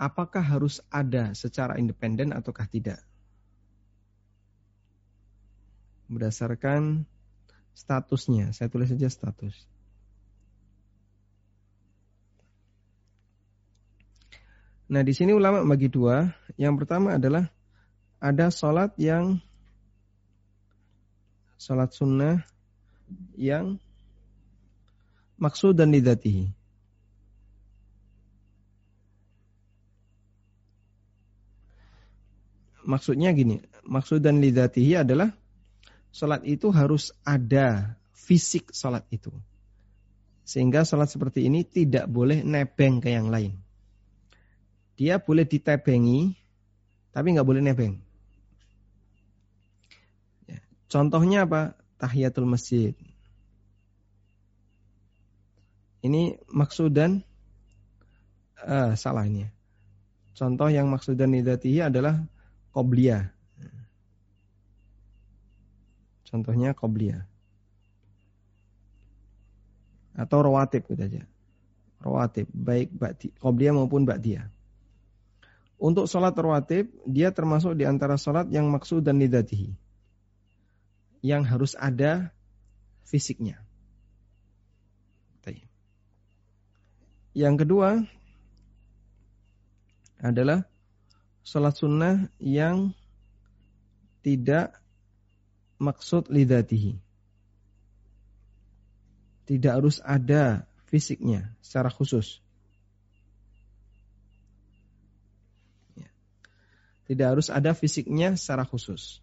[0.00, 3.04] apakah harus ada secara independen ataukah tidak.
[6.08, 7.04] Berdasarkan
[7.76, 9.56] statusnya, saya tulis saja status.
[14.84, 16.28] Nah, di sini ulama bagi dua.
[16.60, 17.53] Yang pertama adalah
[18.24, 19.36] ada sholat yang
[21.60, 22.40] sholat sunnah
[23.36, 23.76] yang
[25.36, 26.48] maksud dan lidatihi.
[32.84, 35.32] Maksudnya gini, maksud dan lidatihi adalah
[36.12, 39.32] sholat itu harus ada fisik sholat itu.
[40.44, 43.64] Sehingga sholat seperti ini tidak boleh nebeng ke yang lain
[44.94, 46.34] dia boleh ditebengi,
[47.10, 47.98] tapi nggak boleh nebeng.
[50.94, 51.00] Ya.
[51.02, 51.74] Contohnya apa?
[51.98, 52.94] Tahiyatul masjid.
[56.06, 57.26] Ini maksud dan
[58.62, 59.50] uh, salah ini.
[60.38, 62.22] Contoh yang maksud dan nidatihi adalah
[62.70, 63.34] qobliyah.
[66.30, 67.26] Contohnya qobliyah.
[70.14, 71.22] Atau rawatib gitu aja.
[72.02, 72.94] Rawatib, baik
[73.42, 74.46] qobliyah maupun ba'diyah.
[75.78, 79.83] Untuk sholat rawatib, dia termasuk di antara sholat yang maksud dan nidatihi.
[81.24, 82.28] Yang harus ada
[83.08, 83.64] fisiknya.
[87.34, 88.06] Yang kedua
[90.22, 90.62] adalah
[91.42, 92.94] sholat sunnah yang
[94.22, 94.78] tidak
[95.82, 97.02] maksud lidatihi.
[99.44, 102.38] Tidak harus ada fisiknya secara khusus.
[107.04, 109.20] Tidak harus ada fisiknya secara khusus.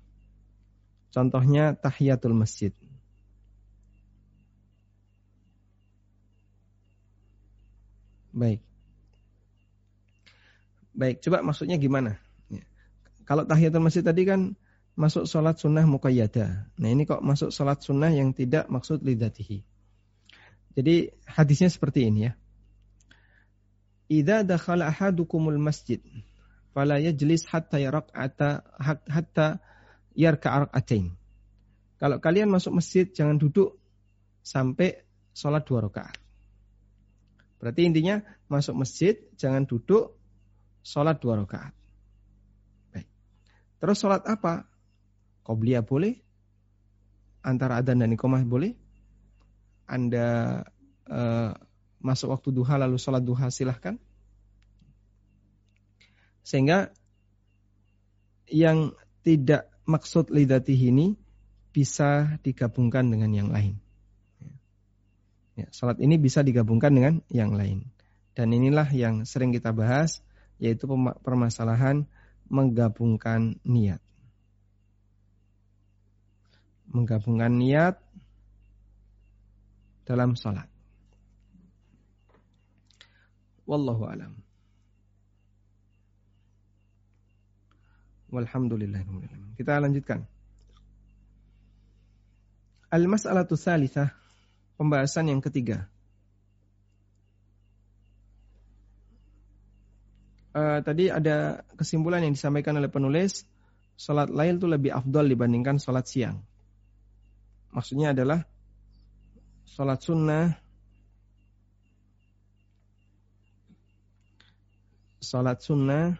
[1.11, 2.71] Contohnya tahiyatul masjid.
[8.31, 8.63] Baik.
[10.95, 12.15] Baik, coba maksudnya gimana?
[12.47, 12.63] Ya.
[13.27, 14.55] Kalau tahiyatul masjid tadi kan
[14.95, 16.67] masuk sholat sunnah muqayyada.
[16.79, 19.63] Nah ini kok masuk sholat sunnah yang tidak maksud lidatihi.
[20.71, 22.33] Jadi hadisnya seperti ini ya.
[24.11, 25.99] Idza dakhala ahadukumul masjid
[26.71, 27.79] fala yajlis hatta
[28.15, 28.63] ata
[29.07, 29.47] hatta
[30.15, 31.13] yarka rak'atain.
[32.01, 33.77] Kalau kalian masuk masjid jangan duduk
[34.41, 35.05] sampai
[35.37, 36.17] sholat dua rakaat.
[37.61, 40.17] Berarti intinya masuk masjid jangan duduk
[40.81, 41.73] sholat dua rakaat.
[42.89, 43.07] Baik.
[43.77, 44.65] Terus sholat apa?
[45.45, 46.17] Qobliyah boleh?
[47.45, 48.73] Antara adan dan iqamah boleh?
[49.85, 50.61] Anda
[51.05, 51.53] uh,
[52.01, 54.01] masuk waktu duha lalu sholat duha silahkan.
[56.41, 56.89] Sehingga
[58.49, 61.17] yang tidak maksud lidati ini
[61.71, 63.79] bisa digabungkan dengan yang lain.
[65.55, 67.87] Ya, salat ini bisa digabungkan dengan yang lain.
[68.31, 70.23] Dan inilah yang sering kita bahas,
[70.55, 70.87] yaitu
[71.23, 72.07] permasalahan
[72.47, 73.99] menggabungkan niat.
[76.91, 77.99] Menggabungkan niat
[80.07, 80.67] dalam salat.
[83.63, 84.50] Wallahu alam.
[88.31, 89.03] Walhamdulillah.
[89.59, 90.23] Kita lanjutkan.
[92.87, 94.15] Al-mas'alatu salithah.
[94.79, 95.85] Pembahasan yang ketiga.
[100.51, 103.45] Uh, tadi ada kesimpulan yang disampaikan oleh penulis.
[103.95, 106.41] Salat lail itu lebih afdol dibandingkan salat siang.
[107.71, 108.43] Maksudnya adalah
[109.63, 110.51] salat sunnah
[115.21, 116.17] salat sunnah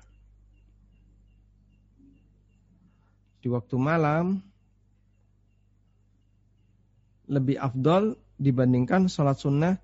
[3.41, 4.37] di waktu malam
[7.25, 9.75] lebih afdol dibandingkan sholat sunnah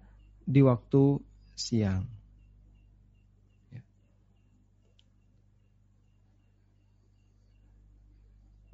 [0.46, 1.22] di waktu
[1.58, 2.06] siang.
[3.74, 3.82] Ya.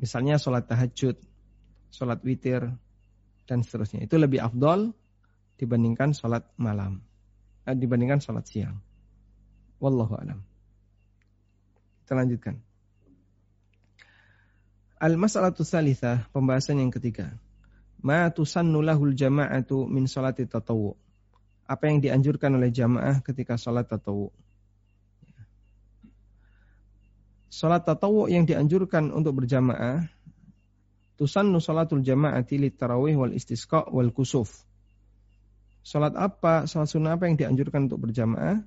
[0.01, 1.15] Misalnya sholat tahajud,
[1.93, 2.67] sholat witir,
[3.47, 4.03] dan seterusnya.
[4.03, 4.91] Itu lebih afdol
[5.59, 7.03] dibandingkan sholat malam.
[7.63, 8.79] Eh, dibandingkan sholat siang.
[9.79, 10.39] Wallahu alam.
[12.03, 12.72] Kita lanjutkan.
[15.03, 17.35] Al-mas'alatu salithah, pembahasan yang ketiga.
[17.99, 20.95] Ma tusannu lahul jama'atu min salati tatawu.
[21.67, 24.31] Apa yang dianjurkan oleh jamaah ketika salat tatawu.
[27.51, 30.07] Salat tatawu yang dianjurkan untuk berjamaah
[31.19, 34.51] tusannu salatul jama'ati lit tarawih wal istisqa wal kusuf.
[35.83, 38.63] Salat apa, salat sunnah apa yang dianjurkan untuk berjamaah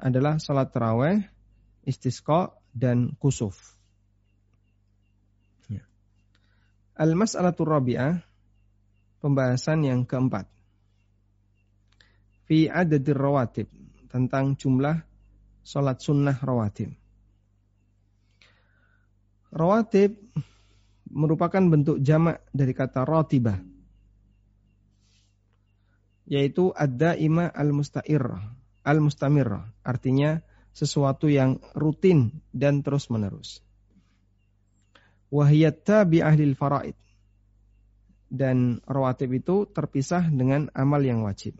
[0.00, 1.20] adalah salat tarawih,
[1.84, 3.76] istisqa dan kusuf.
[5.68, 5.84] Ya.
[7.00, 8.20] Al-mas'alatul rabi'ah
[9.24, 10.44] pembahasan yang keempat.
[12.44, 13.72] Fi adadir rawatib
[14.12, 15.00] tentang jumlah
[15.64, 16.92] sholat sunnah rawatib.
[19.48, 20.12] Rawatib
[21.08, 23.56] merupakan bentuk jamak dari kata rotibah.
[26.28, 28.44] Yaitu ada ima al-musta'irrah,
[28.84, 29.72] al-mustamirrah.
[29.82, 30.44] Artinya
[30.76, 33.64] sesuatu yang rutin dan terus menerus.
[35.30, 36.98] Wahiyat tabi ahli faraid.
[38.30, 41.58] Dan rawatib itu terpisah dengan amal yang wajib.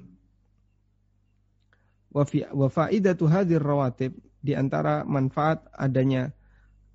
[2.11, 2.27] Wa
[2.71, 6.35] faidatu hadir rawatib di antara manfaat adanya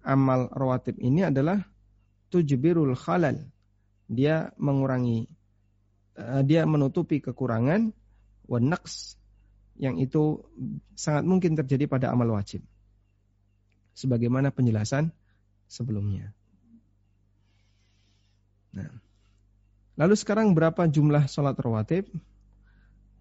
[0.04, 1.64] amal rawatib ini adalah
[2.32, 3.40] tujbirul khalal.
[4.06, 5.28] Dia mengurangi
[6.20, 7.92] uh, dia menutupi kekurangan
[8.46, 8.60] wa
[9.76, 10.40] yang itu
[10.96, 12.64] sangat mungkin terjadi pada amal wajib.
[13.96, 15.12] Sebagaimana penjelasan
[15.68, 16.32] sebelumnya.
[18.76, 18.92] Nah.
[19.96, 22.12] Lalu sekarang berapa jumlah sholat rawatib?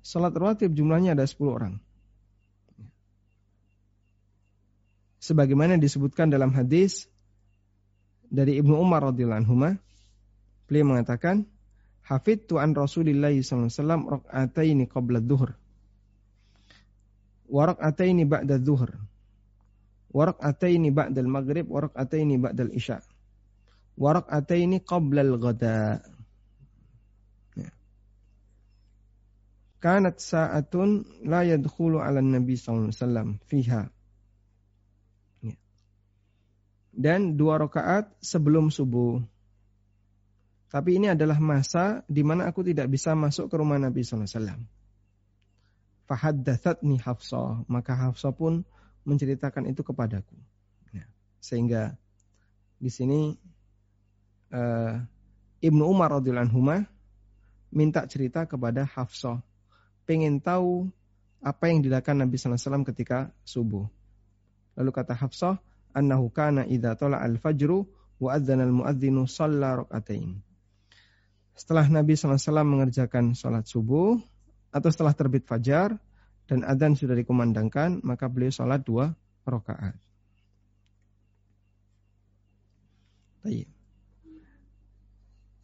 [0.04, 1.74] Salat rawatib jumlahnya ada 10 orang.
[5.24, 7.08] Sebagaimana disebutkan dalam hadis
[8.28, 9.56] dari Ibnu Umar radhiyallahu anhu,
[10.68, 11.48] beliau mengatakan,
[12.04, 15.56] "Hafidtu an Rasulillah sallallahu alaihi wasallam rak'ataini qabla dhuhr
[17.48, 18.92] wa rak'ataini ba'da dhuhr
[20.12, 22.68] wa rak'ataini ba'da al-maghrib wa rak'ataini ba'da
[23.94, 26.02] al-isya wa rak'ataini qabla al-ghada."
[29.84, 33.82] kanat sa'atun la yadkhulu 'ala nabi sallallahu alaihi fiha.
[35.44, 35.56] Ya.
[36.96, 39.20] Dan dua rakaat sebelum subuh.
[40.72, 44.38] Tapi ini adalah masa di mana aku tidak bisa masuk ke rumah Nabi sallallahu alaihi
[44.40, 44.60] wasallam.
[46.10, 48.66] Fahaddatsatni Hafsah, maka Hafsah pun
[49.06, 50.34] menceritakan itu kepadaku.
[50.90, 51.06] Ya.
[51.38, 51.94] Sehingga
[52.82, 53.38] di sini
[54.54, 55.02] uh,
[55.58, 56.86] Ibnu Umar radhiyallahu anhu
[57.74, 59.42] minta cerita kepada Hafsah
[60.06, 60.86] pengen tahu
[61.44, 63.84] apa yang dilakukan Nabi Sallallahu Alaihi Wasallam ketika subuh.
[64.78, 65.60] Lalu kata Hafsah,
[65.92, 67.84] annahu kana idza tala al-fajru
[68.22, 70.40] wa adzana al-muadzinu shalla rakaatain.
[71.54, 74.16] Setelah Nabi Sallallahu Alaihi Wasallam mengerjakan sholat subuh
[74.72, 75.94] atau setelah terbit fajar
[76.48, 79.12] dan adzan sudah dikumandangkan, maka beliau sholat dua
[79.44, 79.96] rakaat.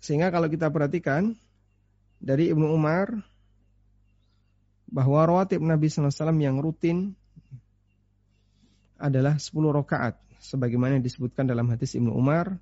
[0.01, 1.37] Sehingga kalau kita perhatikan
[2.21, 3.21] dari Ibnu Umar
[4.91, 7.15] bahwa rawatib Nabi SAW yang rutin
[9.01, 12.57] adalah 10 rakaat sebagaimana disebutkan dalam hadis Ibnu Umar.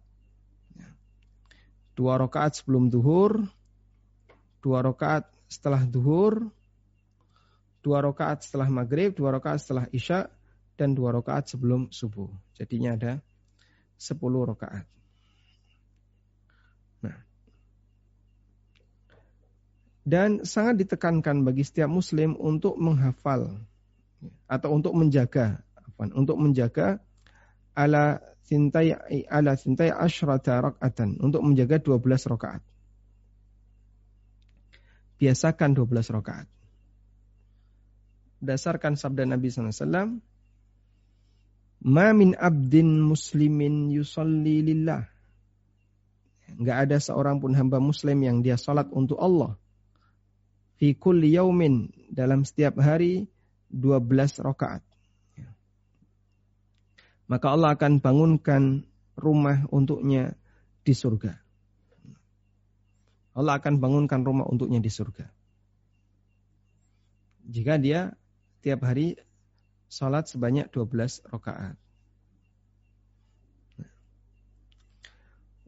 [1.98, 3.42] Dua rakaat sebelum duhur
[4.62, 6.46] dua rakaat setelah duhur
[7.82, 10.30] dua rakaat setelah maghrib dua rakaat setelah isya
[10.78, 12.30] dan dua rakaat sebelum subuh.
[12.54, 13.12] Jadinya ada
[13.98, 14.86] 10 rakaat
[20.08, 23.60] dan sangat ditekankan bagi setiap muslim untuk menghafal
[24.48, 25.60] atau untuk menjaga
[26.00, 27.04] untuk menjaga
[27.76, 28.96] ala sintai
[29.28, 32.64] ala sintai asyrata rakaatan untuk menjaga 12 rakaat.
[35.20, 36.48] Biasakan 12 rakaat.
[38.38, 40.22] Berdasarkan sabda Nabi SAW,
[41.82, 45.10] Ma min abdin muslimin yusalli lillah.
[46.54, 49.58] Enggak ada seorang pun hamba muslim yang dia salat untuk Allah
[50.78, 53.26] fi kulli yaumin dalam setiap hari
[53.74, 54.80] 12 rakaat.
[57.28, 60.32] Maka Allah akan bangunkan rumah untuknya
[60.80, 61.36] di surga.
[63.36, 65.28] Allah akan bangunkan rumah untuknya di surga.
[67.44, 68.16] Jika dia
[68.64, 69.20] tiap hari
[69.92, 71.76] salat sebanyak 12 rakaat.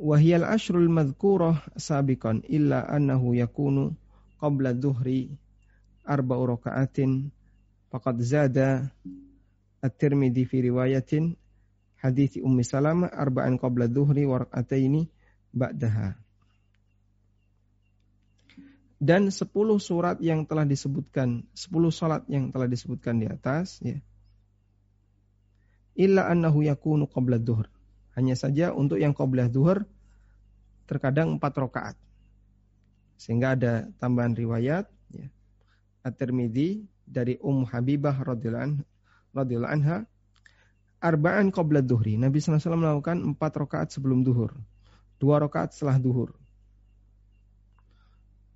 [0.01, 3.93] Wahyal ashrul madhkurah sabiqan illa annahu yakunu
[4.41, 5.37] qabla dhuhri
[6.09, 7.29] arba'u raka'atin
[7.93, 8.89] faqad zada
[9.85, 11.37] at-Tirmidzi fi riwayatin
[12.01, 15.13] hadits Ummi Salamah arba'an qabla dhuhri wa raka'ataini
[15.53, 16.17] ba'daha.
[19.01, 19.49] Dan 10
[19.81, 23.97] surat yang telah disebutkan, 10 salat yang telah disebutkan di atas ya.
[25.97, 27.65] Illa annahu yakunu qabla dhuhr.
[28.13, 29.89] Hanya saja untuk yang qabla dhuhr
[30.85, 31.97] terkadang 4 rakaat.
[33.21, 35.29] Sehingga ada tambahan riwayat ya.
[36.01, 40.09] At-Tirmidzi dari Ummu Habibah radhiyallahu anha
[41.05, 42.17] arba'an qabla duhri.
[42.17, 44.57] Nabi SAW melakukan empat rakaat sebelum duhur.
[45.21, 46.33] Dua rakaat setelah duhur.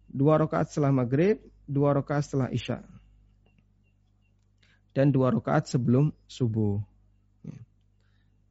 [0.09, 1.45] Dua rakaat setelah maghrib.
[1.69, 2.81] Dua rakaat setelah isya.
[4.97, 6.81] Dan dua rakaat sebelum subuh.
[7.45, 7.61] Ya.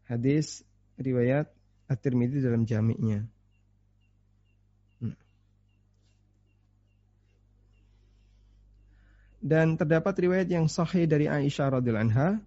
[0.05, 0.61] Hadis
[1.01, 1.49] riwayat
[1.89, 3.32] At-Tirmidzi dalam jami'nya.
[9.43, 12.39] Dan terdapat riwayat yang sahih dari Aisyah radhiyallahu anha,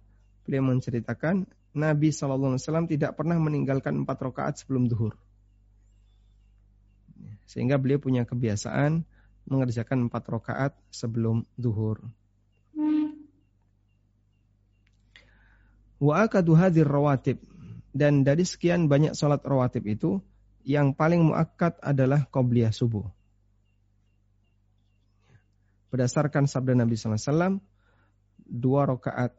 [0.49, 1.45] beliau menceritakan
[1.77, 2.57] Nabi SAW
[2.89, 5.13] tidak pernah meninggalkan empat rakaat sebelum duhur.
[7.45, 9.05] Sehingga beliau punya kebiasaan
[9.45, 12.01] mengerjakan empat rakaat sebelum duhur.
[16.01, 17.37] Wa akadu hadir rawatib.
[17.93, 20.17] Dan dari sekian banyak sholat rawatib itu,
[20.65, 23.05] yang paling muakkad adalah qobliyah subuh.
[25.97, 27.57] Berdasarkan sabda Nabi SAW,
[28.45, 29.33] dua rakaat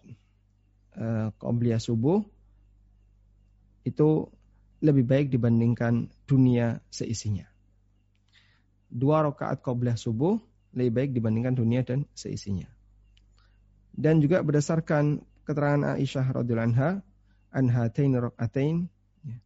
[1.38, 2.26] qobliyah subuh
[3.86, 4.26] itu
[4.82, 7.46] lebih baik dibandingkan dunia seisinya.
[8.90, 10.42] Dua rakaat qobliyah subuh
[10.74, 12.66] lebih baik dibandingkan dunia dan seisinya.
[13.94, 17.06] Dan juga berdasarkan keterangan Aisyah radhiyallahu anha,
[17.54, 18.90] anhatain rakaatain.
[19.22, 19.38] Ya.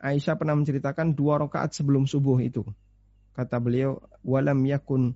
[0.00, 2.64] Aisyah pernah menceritakan dua rakaat sebelum subuh itu.
[3.36, 5.12] Kata beliau, walam yakun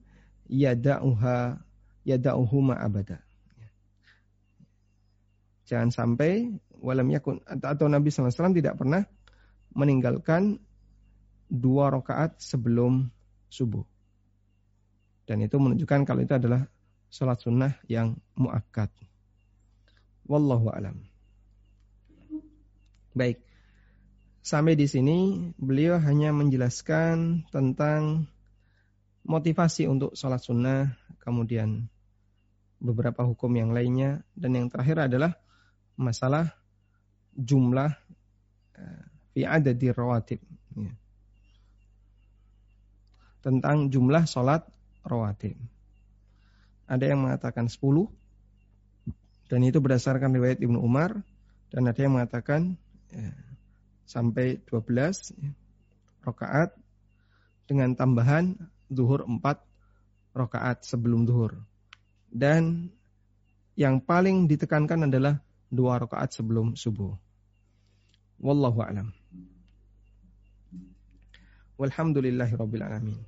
[0.52, 1.56] yada'uha
[2.04, 3.24] yada'uhuma abada.
[5.64, 9.08] Jangan sampai walam yakun atau Nabi SAW tidak pernah
[9.72, 10.60] meninggalkan
[11.48, 13.08] dua rakaat sebelum
[13.48, 13.86] subuh.
[15.24, 16.68] Dan itu menunjukkan kalau itu adalah
[17.08, 18.92] sholat sunnah yang muakkad.
[20.28, 21.08] Wallahu alam.
[23.16, 23.40] Baik.
[24.42, 28.26] Sampai di sini beliau hanya menjelaskan tentang
[29.22, 31.86] motivasi untuk sholat sunnah, kemudian
[32.82, 35.38] beberapa hukum yang lainnya, dan yang terakhir adalah
[35.94, 36.50] masalah
[37.36, 37.94] jumlah
[38.76, 39.02] eh,
[39.32, 40.40] fi adadi rawatib.
[40.74, 40.92] Ya.
[43.42, 44.66] Tentang jumlah sholat
[45.06, 45.58] rawatib.
[46.86, 48.10] Ada yang mengatakan 10
[49.48, 51.20] dan itu berdasarkan riwayat Ibnu Umar
[51.72, 52.76] dan ada yang mengatakan
[53.08, 53.32] ya,
[54.04, 55.50] sampai 12 ya,
[56.24, 56.76] rakaat
[57.64, 58.56] dengan tambahan
[58.92, 59.40] zuhur 4
[60.36, 61.60] rakaat sebelum zuhur.
[62.32, 62.92] Dan
[63.76, 65.40] yang paling ditekankan adalah
[65.72, 67.16] dua rakaat sebelum subuh.
[68.40, 69.08] Wallahu a'lam.
[71.80, 73.18] Walhamdulillahirabbil alamin.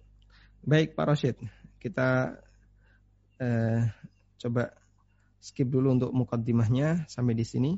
[0.64, 1.36] Baik Pak Rashid,
[1.80, 2.40] kita
[3.40, 3.88] eh,
[4.40, 4.72] coba
[5.44, 7.72] skip dulu untuk mukaddimahnya sampai di sini.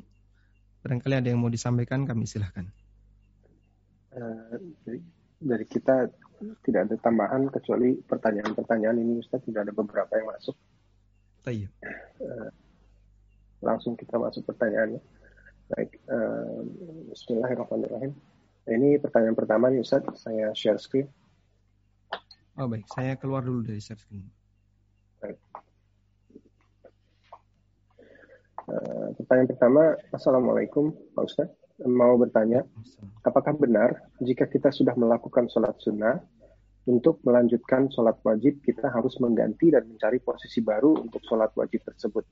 [0.83, 2.71] Barangkali ada yang mau disampaikan, kami silahkan.
[4.07, 4.55] Uh,
[4.87, 5.03] dari,
[5.35, 6.07] dari kita
[6.61, 10.55] tidak ada tambahan kecuali pertanyaan-pertanyaan ini Ustaz tidak ada beberapa yang masuk.
[11.41, 11.71] Tayyip.
[12.21, 12.49] Uh,
[13.63, 15.01] langsung kita masuk pertanyaannya.
[15.67, 16.63] Baik, uh,
[17.11, 18.13] Bismillahirrahmanirrahim.
[18.67, 21.07] Ini pertanyaan pertama nih Ustaz, saya share screen.
[22.57, 24.27] Oh baik, saya keluar dulu dari share screen.
[25.23, 25.37] Baik.
[28.67, 29.81] Uh, pertanyaan pertama,
[30.11, 31.49] Assalamualaikum Pak Ustaz.
[31.85, 32.65] Mau bertanya,
[33.21, 36.17] apakah benar jika kita sudah melakukan sholat sunnah,
[36.87, 42.25] untuk melanjutkan sholat wajib kita harus mengganti dan mencari posisi baru untuk sholat wajib tersebut?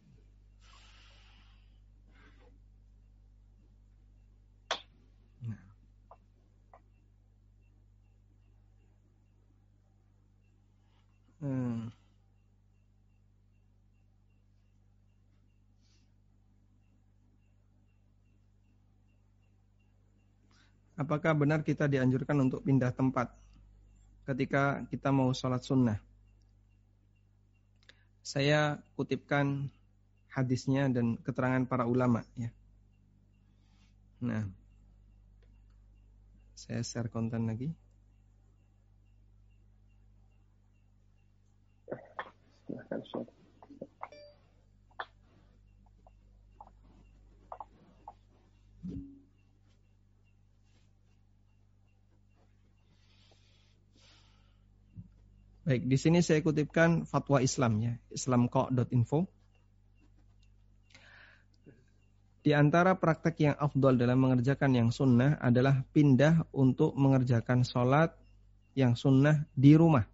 [20.95, 23.31] Apakah benar kita dianjurkan untuk pindah tempat
[24.23, 25.99] ketika kita mau sholat sunnah?
[28.23, 29.67] Saya kutipkan
[30.31, 32.49] hadisnya dan keterangan para ulama ya.
[34.23, 34.47] Nah,
[36.55, 37.69] saya share konten lagi.
[42.65, 43.01] silahkan
[55.65, 59.25] Baik, di sini saya kutipkan fatwa Islam ya, islamko.info.
[62.45, 68.13] Di antara praktek yang afdol dalam mengerjakan yang sunnah adalah pindah untuk mengerjakan sholat
[68.77, 70.05] yang sunnah di rumah.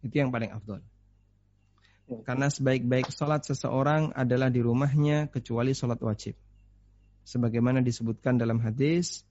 [0.00, 0.80] Itu yang paling afdol.
[2.24, 6.40] Karena sebaik-baik sholat seseorang adalah di rumahnya kecuali sholat wajib.
[7.28, 9.28] Sebagaimana disebutkan dalam hadis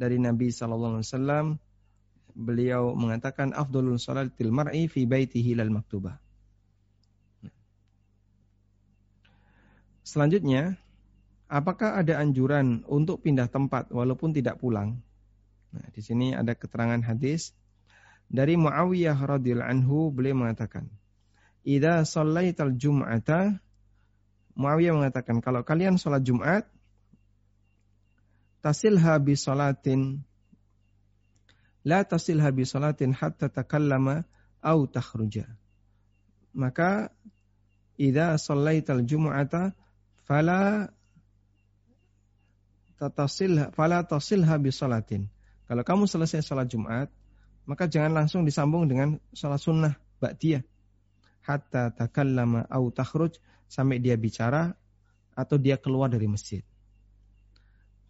[0.00, 1.46] dari Nabi Sallallahu Alaihi Wasallam,
[2.38, 3.98] beliau mengatakan afdolul
[4.38, 6.14] til mar'i fi baitihi lal maktubah.
[10.06, 10.78] Selanjutnya,
[11.50, 15.02] apakah ada anjuran untuk pindah tempat walaupun tidak pulang?
[15.68, 17.52] Nah, di sini ada keterangan hadis
[18.30, 20.88] dari Muawiyah radhiyallahu anhu beliau mengatakan,
[21.66, 23.60] Ida shallaital jum'ata
[24.56, 26.64] Muawiyah mengatakan kalau kalian sholat Jumat
[28.64, 30.24] tasilha bi salatin
[31.88, 34.28] la tasilha bi salatin hatta takallama
[34.60, 35.48] au takhruja.
[36.52, 37.08] Maka
[37.96, 39.72] idza shallaital jumu'ata
[40.28, 40.92] fala
[43.00, 45.32] tatasil fala tasilha bi salatin.
[45.68, 47.12] Kalau kamu selesai salat Jumat,
[47.68, 50.64] maka jangan langsung disambung dengan salat sunnah ba'diyah.
[51.44, 53.36] Hatta takallama au takhruj
[53.68, 54.72] sampai dia bicara
[55.36, 56.64] atau dia keluar dari masjid.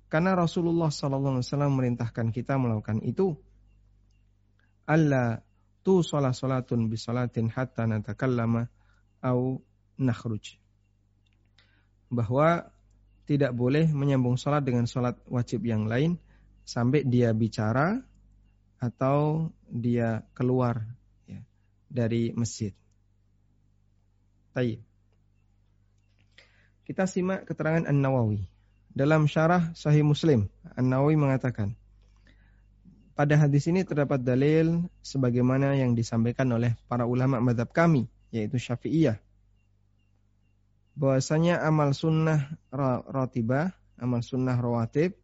[0.08, 3.36] Karena Rasulullah SAW merintahkan kita melakukan itu.
[4.88, 5.44] Allah
[5.84, 8.72] tu salat salatun bi salatin hatta natakallama
[9.20, 9.60] au
[10.00, 10.56] nakhruj.
[12.08, 12.72] Bahwa
[13.28, 16.16] tidak boleh menyambung salat dengan salat wajib yang lain
[16.64, 18.00] sampai dia bicara
[18.80, 20.80] atau dia keluar
[21.28, 21.44] ya,
[21.92, 22.72] dari masjid.
[24.56, 24.80] Tayyib.
[26.88, 28.48] Kita simak keterangan An-Nawawi.
[28.96, 31.76] Dalam syarah Sahih Muslim, An-Nawawi mengatakan,
[33.18, 39.18] pada hadis ini terdapat dalil sebagaimana yang disampaikan oleh para ulama madhab kami, yaitu Syafi'iyah.
[40.94, 42.46] Bahwasanya amal sunnah
[43.10, 45.18] ratibah, amal sunnah rawatib,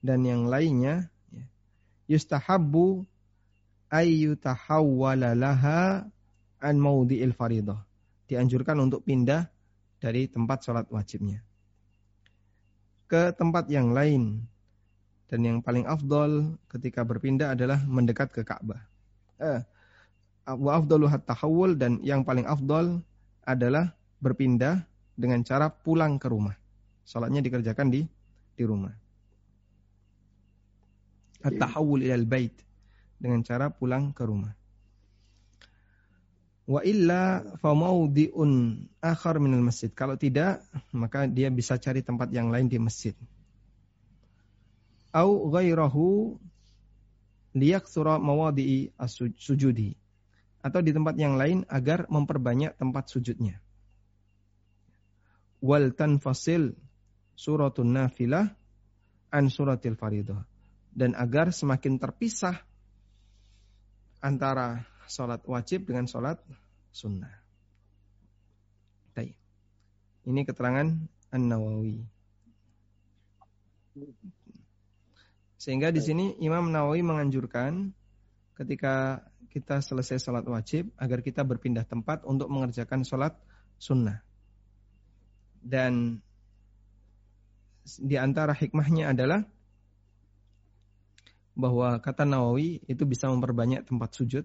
[0.00, 1.44] dan yang lainnya, ya,
[2.16, 3.04] yustahabbu
[3.92, 6.08] ayyutahawwala laha
[6.56, 7.84] an maudhi'il faridah.
[8.32, 9.52] Dianjurkan untuk pindah
[10.00, 11.44] dari tempat sholat wajibnya
[13.06, 14.46] ke tempat yang lain.
[15.26, 18.78] Dan yang paling afdol ketika berpindah adalah mendekat ke Ka'bah.
[19.42, 19.60] Eh,
[20.46, 23.02] wa afdalu tahawul dan yang paling afdol
[23.42, 23.90] adalah
[24.22, 24.86] berpindah
[25.18, 26.54] dengan cara pulang ke rumah.
[27.02, 28.06] Salatnya dikerjakan di
[28.54, 28.94] di rumah.
[31.42, 32.54] At-tahawul ilal bait
[33.18, 34.54] dengan cara pulang ke rumah.
[36.66, 39.86] Wa illa famaudiun akhar minal masjid.
[39.94, 43.14] Kalau tidak, maka dia bisa cari tempat yang lain di masjid.
[45.16, 46.36] Au ghairahu
[47.56, 48.92] liyaksura mawadi'i
[49.40, 49.96] sujudi.
[50.60, 53.56] Atau di tempat yang lain agar memperbanyak tempat sujudnya.
[55.64, 56.76] Wal tanfasil
[57.32, 58.52] suratun nafilah
[59.32, 60.44] an suratil faridah.
[60.92, 62.60] Dan agar semakin terpisah
[64.20, 66.36] antara sholat wajib dengan sholat
[66.92, 67.46] sunnah.
[70.26, 70.90] Ini keterangan
[71.30, 72.02] An-Nawawi.
[75.56, 77.92] Sehingga di sini Imam Nawawi menganjurkan
[78.56, 83.32] ketika kita selesai sholat wajib agar kita berpindah tempat untuk mengerjakan sholat
[83.80, 84.20] sunnah.
[85.64, 86.20] Dan
[87.86, 89.48] di antara hikmahnya adalah
[91.56, 94.44] bahwa kata Nawawi itu bisa memperbanyak tempat sujud.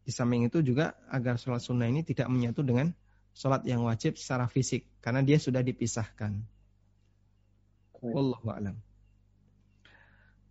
[0.00, 2.96] Di samping itu juga agar sholat sunnah ini tidak menyatu dengan
[3.36, 4.88] sholat yang wajib secara fisik.
[5.04, 6.40] Karena dia sudah dipisahkan.
[8.00, 8.89] Wallahu a'lam.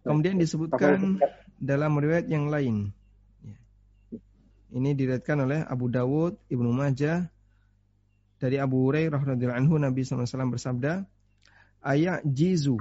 [0.04, 1.20] Kemudian disebutkan
[1.60, 2.96] dalam riwayat yang lain.
[3.44, 3.58] Ya.
[4.74, 7.28] Ini diriwayatkan oleh Abu Dawud, Ibnu Majah,
[8.40, 11.04] dari Abu Hurairah radhiyallahu anhu Nabi SAW bersabda,
[11.84, 12.80] "Ayak jizu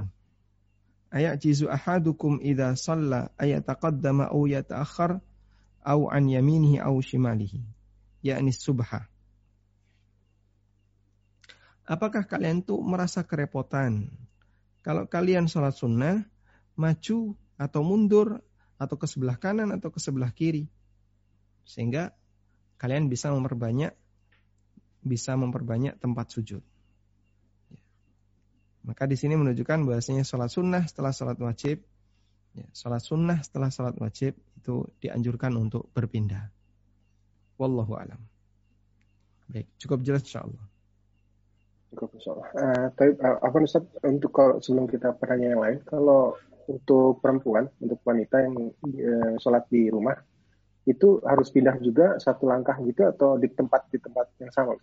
[1.09, 5.21] ayat jizu ahadukum idza shalla ayataqaddama aw yata'akhkhar
[5.85, 7.65] aw an yaminihi aw shimalihi.
[8.21, 9.09] Yakni subha.
[11.89, 14.13] Apakah kalian tuh merasa kerepotan?
[14.85, 16.21] Kalau kalian sholat sunnah
[16.79, 18.39] maju atau mundur
[18.79, 20.71] atau ke sebelah kanan atau ke sebelah kiri
[21.67, 22.15] sehingga
[22.79, 23.93] kalian bisa memperbanyak
[25.03, 26.63] bisa memperbanyak tempat sujud.
[28.87, 31.85] Maka di sini menunjukkan bahwasanya sholat sunnah setelah sholat wajib,
[32.57, 36.49] ya, sholat sunnah setelah sholat wajib itu dianjurkan untuk berpindah.
[37.61, 38.23] Wallahu alam.
[39.51, 40.65] Baik, cukup jelas insya Allah.
[41.93, 42.49] Cukup insya Allah.
[42.57, 47.73] Uh, tapi uh, apa Ustaz, untuk kalau sebelum kita pertanyaan yang lain, kalau untuk perempuan,
[47.81, 50.15] untuk wanita yang uh, sholat di rumah,
[50.89, 54.77] itu harus pindah juga satu langkah gitu atau di tempat di tempat yang sama?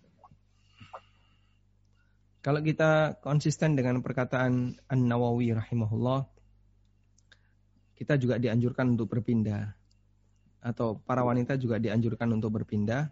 [2.46, 6.30] Kalau kita konsisten dengan perkataan An-Nawawi rahimahullah,
[7.98, 9.74] kita juga dianjurkan untuk berpindah.
[10.62, 13.10] Atau para wanita juga dianjurkan untuk berpindah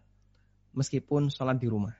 [0.70, 1.99] meskipun sholat di rumah.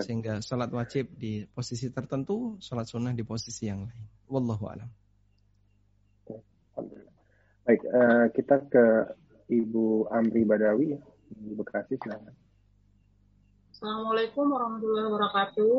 [0.00, 4.04] Sehingga sholat wajib di posisi tertentu, sholat sunnah di posisi yang lain.
[4.32, 4.88] Wallahu alam.
[7.66, 8.84] Baik, uh, kita ke
[9.50, 10.94] Ibu Amri Badawi
[11.34, 12.30] di Bekasi, silahkan.
[13.74, 15.74] Assalamualaikum warahmatullahi wabarakatuh.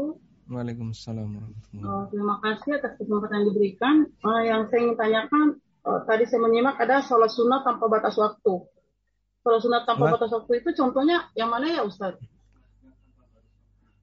[0.52, 2.04] Waalaikumsalam warahmatullahi wabarakatuh.
[2.04, 3.96] Uh, terima kasih atas kesempatan yang diberikan.
[4.20, 5.46] Uh, yang saya ingin tanyakan,
[5.88, 8.54] uh, tadi saya menyimak ada sholat sunnah tanpa batas waktu.
[9.48, 10.14] Sholat sunnah tanpa What?
[10.20, 12.20] batas waktu itu contohnya yang mana ya Ustaz?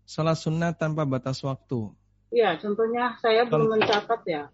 [0.08, 1.92] Sholat sunnah tanpa batas waktu.
[2.32, 4.48] Iya, contohnya saya Contoh, belum mencatat ya.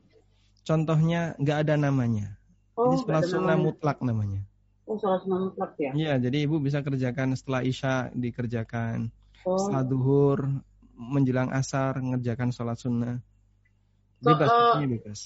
[0.67, 2.40] Contohnya nggak ada namanya.
[2.81, 4.41] Oh, Ini sholat sunnah mutlak namanya.
[4.89, 5.93] Oh, sholat sunnah mutlak ya?
[5.93, 9.13] Iya, jadi ibu bisa kerjakan setelah isya dikerjakan.
[9.45, 9.61] Oh.
[9.61, 10.49] Setelah duhur,
[10.97, 13.21] menjelang asar, ngerjakan sholat sunnah.
[14.25, 15.21] Bebas, so, uh, bebas.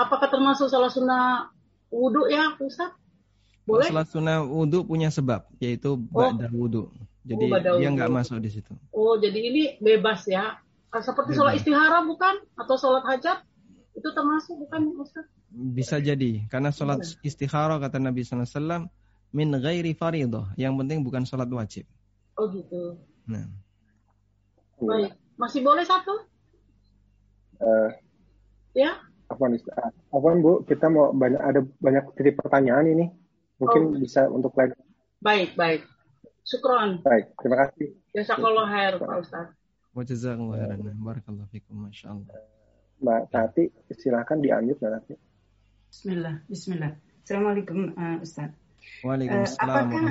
[0.00, 1.52] Apakah termasuk sholat sunnah
[1.92, 2.96] wudhu ya, Ustaz?
[3.68, 3.92] Boleh?
[3.92, 6.32] Sholat sunnah wudhu punya sebab, yaitu oh.
[6.56, 6.88] wudhu.
[7.26, 8.72] Jadi oh, dia nggak masuk di situ.
[8.96, 10.56] Oh, jadi ini bebas ya?
[10.88, 11.36] Seperti bebas.
[11.36, 12.40] sholat istihara bukan?
[12.56, 13.44] Atau sholat hajat?
[13.92, 15.28] Itu termasuk bukan Ustaz?
[15.50, 18.90] Bisa jadi, karena sholat istihara kata Nabi SAW,
[19.32, 20.52] min ghairi faridah.
[20.58, 21.86] Yang penting bukan sholat wajib.
[22.36, 22.98] Oh gitu.
[23.24, 23.48] Nah.
[24.76, 26.28] Baik, masih boleh satu?
[27.56, 27.88] Uh,
[28.76, 29.00] ya.
[29.32, 29.62] Apa nih?
[30.12, 30.62] Apa Bu?
[30.68, 33.06] Kita mau banyak ada banyak titik pertanyaan ini.
[33.56, 33.98] Mungkin oh.
[33.98, 34.76] bisa untuk lain.
[35.24, 35.82] Baik, baik.
[36.44, 37.00] Syukron.
[37.00, 37.88] Baik, terima kasih.
[38.12, 39.48] Jazakallah khair, Pak Ustaz.
[39.96, 40.78] Wa jazakallahu khairan.
[41.00, 42.28] Barakallahu fikum, masyaallah.
[43.00, 43.64] Mbak Tati,
[43.96, 45.16] silakan diambil Mbak
[45.90, 46.92] Bismillah, bismillah.
[47.22, 48.50] Assalamualaikum uh, Ustaz.
[49.02, 50.02] Waalaikumsalam uh, apakah,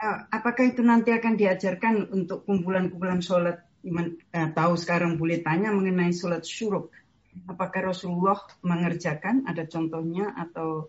[0.00, 6.12] uh, apakah itu nanti akan diajarkan untuk kumpulan-kumpulan sholat uh, tahu sekarang boleh tanya mengenai
[6.12, 6.92] sholat syuruk.
[7.44, 9.44] Apakah Rasulullah mengerjakan?
[9.44, 10.88] Ada contohnya atau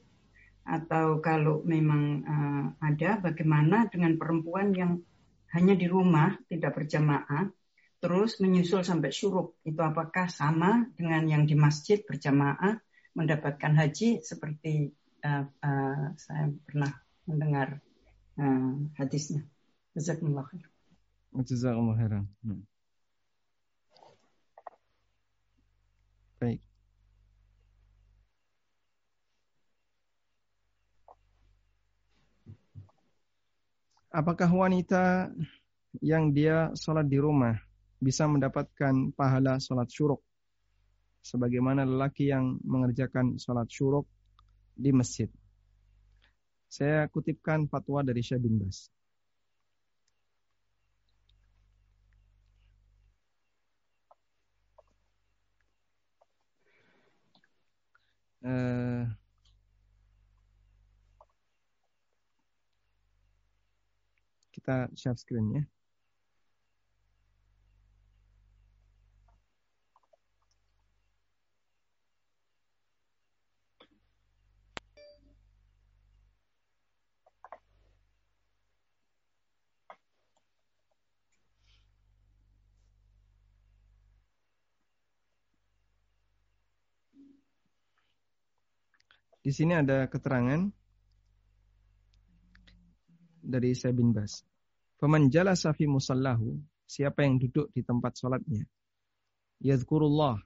[0.70, 5.01] atau kalau memang uh, ada bagaimana dengan perempuan yang
[5.49, 7.49] hanya di rumah tidak berjamaah
[7.99, 12.80] terus menyusul sampai syuruk itu apakah sama dengan yang di masjid berjamaah
[13.18, 14.93] mendapatkan haji seperti
[15.26, 16.91] uh, uh, saya pernah
[17.26, 17.82] mendengar
[18.38, 19.43] uh, hadisnya.
[19.97, 20.66] Jazakumullah khair.
[21.34, 22.26] Khairan.
[22.41, 22.64] Hmm.
[26.39, 26.64] baik.
[34.10, 35.30] Apakah wanita
[36.01, 37.53] yang dia sholat di rumah
[38.01, 40.24] bisa mendapatkan pahala sholat syuruk
[41.22, 44.07] sebagaimana lelaki yang mengerjakan sholat syuruk
[44.76, 45.30] di masjid.
[46.70, 48.88] Saya kutipkan fatwa dari Syekh bin Bas.
[58.39, 59.03] Uh,
[64.55, 65.63] kita share screen ya.
[89.50, 90.62] Di sini ada keterangan
[93.41, 94.45] dari Syekh bin Bas.
[95.02, 96.54] Faman jalasa fi musallahu,
[96.86, 98.62] siapa yang duduk di tempat salatnya,
[99.58, 100.38] yadhkurullah,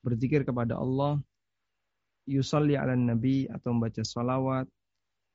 [0.00, 1.20] berzikir kepada Allah,
[2.24, 4.64] yusalli ala nabi atau membaca salawat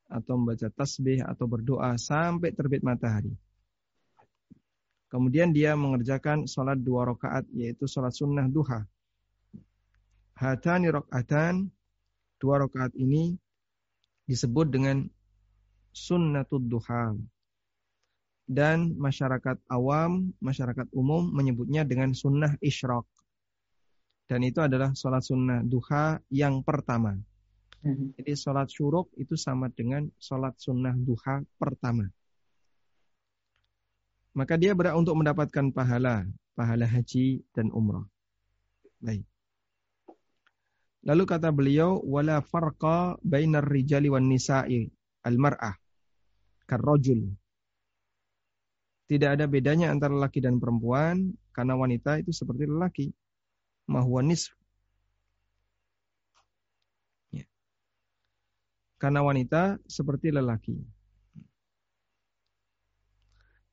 [0.10, 3.38] atau membaca tasbih atau berdoa sampai terbit matahari.
[5.14, 8.90] Kemudian dia mengerjakan sholat dua rakaat yaitu sholat sunnah duha.
[10.34, 11.77] Hatani rakaatan
[12.38, 13.38] dua rakaat ini
[14.28, 15.08] disebut dengan
[15.94, 17.16] sunnatud duha
[18.48, 23.04] dan masyarakat awam, masyarakat umum menyebutnya dengan sunnah isyraq.
[24.28, 27.16] Dan itu adalah sholat sunnah duha yang pertama.
[27.84, 28.12] Hmm.
[28.20, 32.08] Jadi sholat syuruk itu sama dengan sholat sunnah duha pertama.
[34.36, 38.06] Maka dia berhak untuk mendapatkan pahala, pahala haji dan umrah.
[39.00, 39.24] Baik.
[41.06, 44.90] Lalu kata beliau, wala farqa bainar rijali wan nisa'i
[45.28, 45.76] al-mar'ah
[46.68, 47.38] karrojul
[49.08, 53.08] tidak ada bedanya antara laki dan perempuan karena wanita itu seperti lelaki.
[53.88, 54.52] Mahuwa nisf.
[57.32, 57.48] Ya.
[59.00, 60.76] Karena wanita seperti lelaki.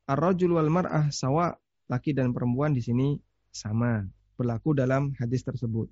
[0.07, 1.51] Ar-rajul wal mar'ah sawa,
[1.91, 3.19] laki dan perempuan di sini
[3.51, 4.07] sama,
[4.39, 5.91] berlaku dalam hadis tersebut.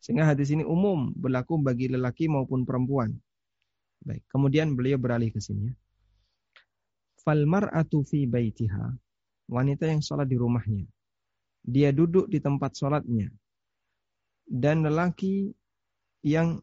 [0.00, 3.14] Sehingga hadis ini umum, berlaku bagi lelaki maupun perempuan.
[4.00, 5.74] Baik, kemudian beliau beralih ke sini ya
[7.20, 8.96] falmar mar'atu fi baitiha.
[9.50, 10.86] Wanita yang sholat di rumahnya.
[11.60, 13.28] Dia duduk di tempat sholatnya.
[14.46, 15.50] Dan lelaki
[16.24, 16.58] yang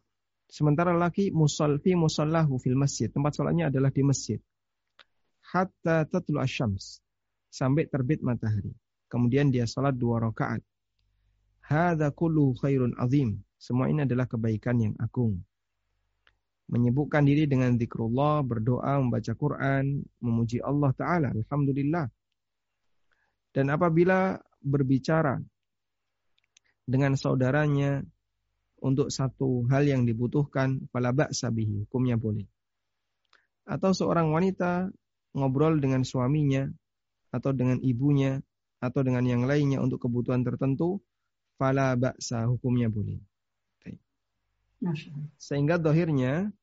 [0.48, 3.12] sementara lelaki musalfi musallahu fil masjid.
[3.12, 4.40] Tempat sholatnya adalah di masjid.
[5.52, 7.04] Hatta tatlu asyams.
[7.48, 8.72] Sampai terbit matahari.
[9.08, 10.60] Kemudian dia sholat dua rakaat.
[11.68, 13.44] Hada kullu khairun azim.
[13.60, 15.44] Semua ini adalah kebaikan yang agung
[16.68, 21.28] menyibukkan diri dengan zikrullah, berdoa, membaca Quran, memuji Allah Ta'ala.
[21.32, 22.06] Alhamdulillah.
[23.56, 25.40] Dan apabila berbicara
[26.84, 28.04] dengan saudaranya
[28.84, 32.44] untuk satu hal yang dibutuhkan, fala ba'sa hukumnya boleh.
[33.64, 34.92] Atau seorang wanita
[35.32, 36.68] ngobrol dengan suaminya
[37.32, 38.40] atau dengan ibunya
[38.78, 41.00] atau dengan yang lainnya untuk kebutuhan tertentu,
[41.58, 43.18] fala ba'sa hukumnya boleh.
[45.34, 46.54] Sehingga dohirnya,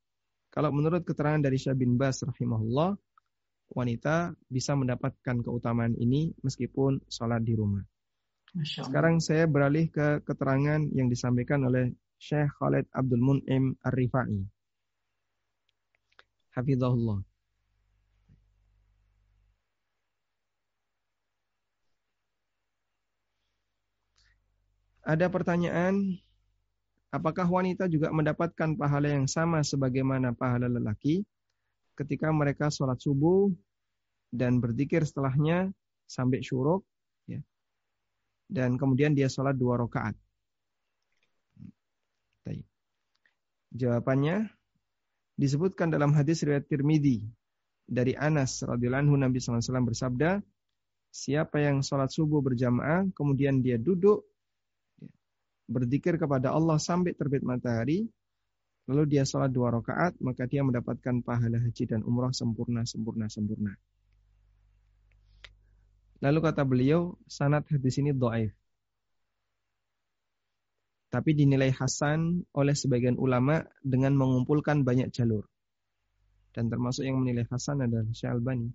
[0.48, 2.96] kalau menurut keterangan dari Syah bin Bas rahimahullah,
[3.76, 7.84] wanita bisa mendapatkan keutamaan ini meskipun sholat di rumah.
[8.64, 14.48] Sekarang saya beralih ke keterangan yang disampaikan oleh Syekh Khalid Abdul Mun'im Ar-Rifai.
[16.56, 17.20] Hafizahullah.
[25.06, 26.18] Ada pertanyaan,
[27.14, 31.22] apakah wanita juga mendapatkan pahala yang sama sebagaimana pahala lelaki
[31.93, 33.53] ketika mereka sholat subuh
[34.34, 35.70] dan berzikir setelahnya
[36.10, 36.82] sampai syuruk,
[37.30, 37.38] ya.
[38.49, 40.18] dan kemudian dia sholat dua rakaat.
[43.76, 44.47] Jawabannya
[45.36, 47.28] disebutkan dalam hadis riwayat Tirmidzi
[47.84, 50.39] dari Anas radhiyallahu anhu Nabi SAW bersabda,
[51.12, 54.24] siapa yang sholat subuh berjamaah kemudian dia duduk
[55.66, 58.05] berzikir kepada Allah sampai terbit matahari,
[58.86, 63.74] lalu dia sholat dua rakaat, maka dia mendapatkan pahala haji dan umrah sempurna, sempurna, sempurna.
[66.24, 68.55] Lalu kata beliau, sanad hadis ini doaif
[71.16, 75.47] tapi dinilai hasan oleh sebagian ulama dengan mengumpulkan banyak jalur.
[76.51, 78.68] Dan termasuk yang menilai hasan adalah Syekh Albani.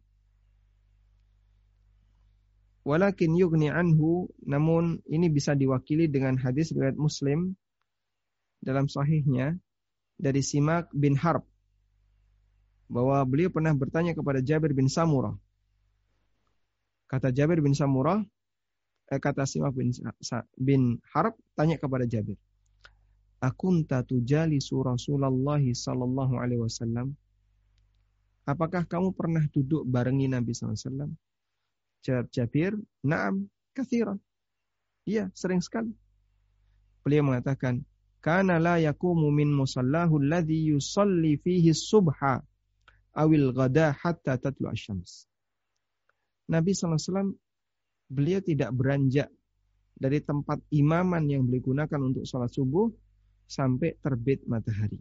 [2.81, 7.53] Walakin yugni anhu, namun ini bisa diwakili dengan hadis riwayat Muslim
[8.65, 9.61] dalam sahihnya
[10.17, 11.45] dari Simak bin Harb
[12.91, 15.37] bahwa beliau pernah bertanya kepada Jabir bin Samurah.
[17.07, 18.25] Kata Jabir bin Samurah,
[19.13, 19.95] eh, kata Simak bin,
[20.59, 22.41] bin Harb tanya kepada Jabir.
[23.41, 27.17] Akunta tujalisu Rasulullah sallallahu alaihi wasallam?
[28.45, 31.09] Apakah kamu pernah duduk barengi Nabi SAW?
[32.01, 32.73] Jawab Jabir,
[33.05, 34.21] Naam, kathiran.
[35.05, 35.93] Iya, sering sekali.
[37.05, 37.85] Beliau mengatakan,
[38.21, 42.45] Kana la yakumu min musallahu alladhi yusalli fihi subha
[43.17, 45.25] awil ghada hatta tatlu asyams.
[46.53, 47.33] Nabi SAW
[48.13, 49.33] beliau tidak beranjak
[49.97, 52.93] dari tempat imaman yang beliau gunakan untuk sholat subuh
[53.49, 55.01] sampai terbit matahari.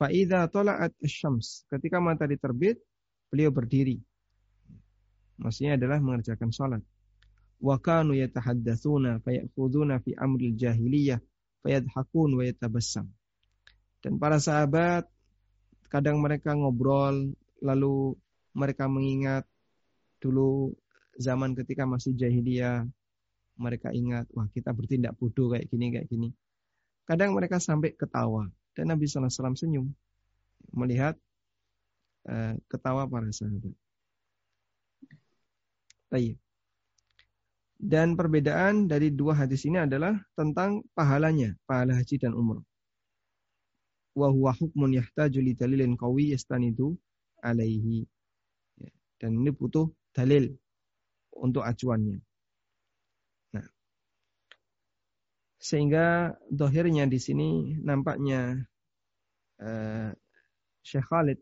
[0.00, 1.68] Fa'idha tola'at syams.
[1.68, 2.80] Ketika matahari terbit,
[3.28, 4.00] beliau berdiri.
[5.40, 6.82] Maksudnya adalah mengerjakan sholat.
[7.60, 11.20] Wa kanu yatahaddathuna fayakhuduna fi amril jahiliyah
[11.64, 13.08] fayadhakun wa yatabassam.
[14.00, 15.08] Dan para sahabat
[15.88, 18.16] kadang mereka ngobrol lalu
[18.56, 19.44] mereka mengingat
[20.20, 20.72] dulu
[21.16, 22.86] zaman ketika masih jahiliyah
[23.60, 26.28] mereka ingat wah kita bertindak bodoh kayak gini kayak gini
[27.04, 29.28] kadang mereka sampai ketawa dan Nabi SAW
[29.58, 29.92] senyum
[30.72, 31.18] melihat
[32.28, 33.74] uh, ketawa para sahabat.
[37.80, 42.60] Dan perbedaan dari dua hadis ini adalah tentang pahalanya, pahala haji dan umrah.
[44.12, 47.00] Wa huwa hukmun yahtaju li dalilin qawi yastanidu
[47.40, 48.04] alaihi.
[48.76, 50.52] Ya, dan ini butuh dalil
[51.32, 52.20] untuk acuannya.
[53.56, 53.66] Nah,
[55.56, 58.60] sehingga dohirnya di sini nampaknya
[59.64, 60.12] uh,
[60.84, 61.40] Syekh Khalid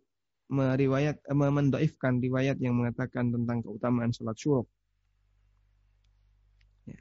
[0.49, 4.69] meriwayat uh, mendoifkan riwayat yang mengatakan tentang keutamaan sholat syuruk.
[6.89, 6.99] Ya.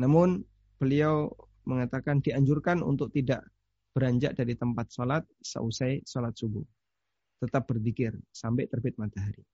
[0.00, 0.44] Namun
[0.80, 1.28] beliau
[1.64, 3.44] mengatakan dianjurkan untuk tidak
[3.92, 6.64] beranjak dari tempat sholat seusai sholat subuh.
[7.44, 9.44] Tetap berzikir sampai terbit matahari.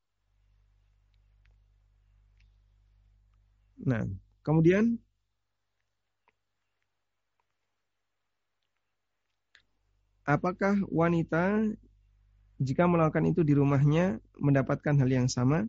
[3.81, 4.05] Nah,
[4.45, 5.01] kemudian
[10.29, 11.73] apakah wanita
[12.61, 15.65] jika melakukan itu di rumahnya mendapatkan hal yang sama?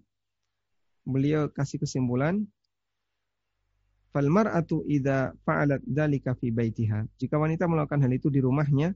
[1.08, 2.46] Beliau kasih kesimpulan
[4.12, 7.08] Fal mar'atu idza fa'alat dzalika fi baitiha.
[7.16, 8.92] Jika wanita melakukan hal itu di rumahnya,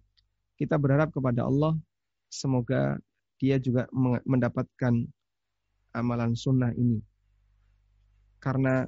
[0.60, 1.80] kita berharap kepada Allah
[2.28, 3.00] semoga
[3.40, 3.88] dia juga
[4.28, 5.08] mendapatkan
[5.96, 7.00] amalan sunnah ini.
[8.44, 8.84] Karena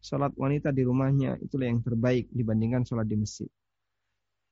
[0.00, 3.48] sholat wanita di rumahnya itulah yang terbaik dibandingkan sholat di masjid.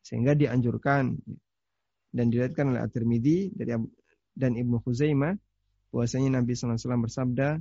[0.04, 1.16] Sehingga dianjurkan
[2.14, 3.74] dan dilihatkan oleh At-Tirmidzi dari
[4.34, 5.34] dan Ibnu Khuzaimah
[5.90, 7.58] bahwasanya Nabi SAW bersabda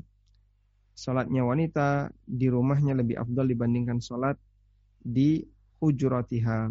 [0.93, 4.37] sholatnya wanita di rumahnya lebih afdal dibandingkan sholat
[5.01, 5.41] di
[5.81, 6.69] hujuratiha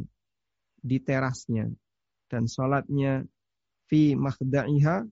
[0.83, 1.66] di terasnya
[2.30, 3.22] dan sholatnya
[3.91, 5.07] fi makhda'iha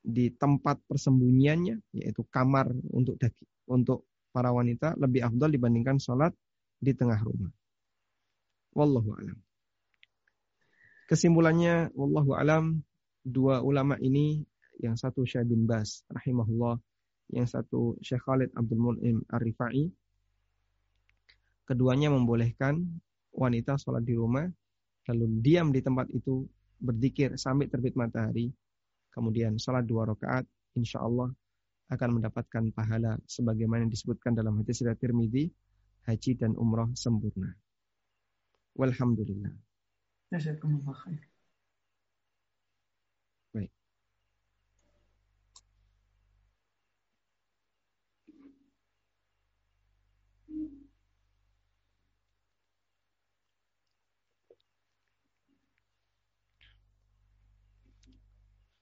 [0.00, 6.32] di tempat persembunyiannya yaitu kamar untuk daki, untuk para wanita lebih afdol dibandingkan sholat
[6.80, 7.52] di tengah rumah.
[8.72, 9.38] Wallahu alam.
[11.10, 12.86] Kesimpulannya, wallahu alam,
[13.26, 14.46] dua ulama ini,
[14.78, 16.78] yang satu Syekh bin Bas, rahimahullah,
[17.34, 19.90] yang satu Syekh Khalid Abdul Mun'im Ar-Rifai,
[21.66, 22.78] keduanya membolehkan
[23.34, 24.46] wanita sholat di rumah,
[25.10, 26.46] lalu diam di tempat itu,
[26.78, 28.54] berzikir sampai terbit matahari,
[29.10, 30.46] kemudian sholat dua rakaat,
[30.78, 31.34] insya Allah
[31.90, 35.50] akan mendapatkan pahala sebagaimana disebutkan dalam hadis riwayat Tirmidzi,
[36.06, 37.50] haji dan umrah sempurna.
[38.78, 39.69] Walhamdulillah.
[40.30, 41.26] Jazakumullah khair.
[43.50, 43.70] Baik.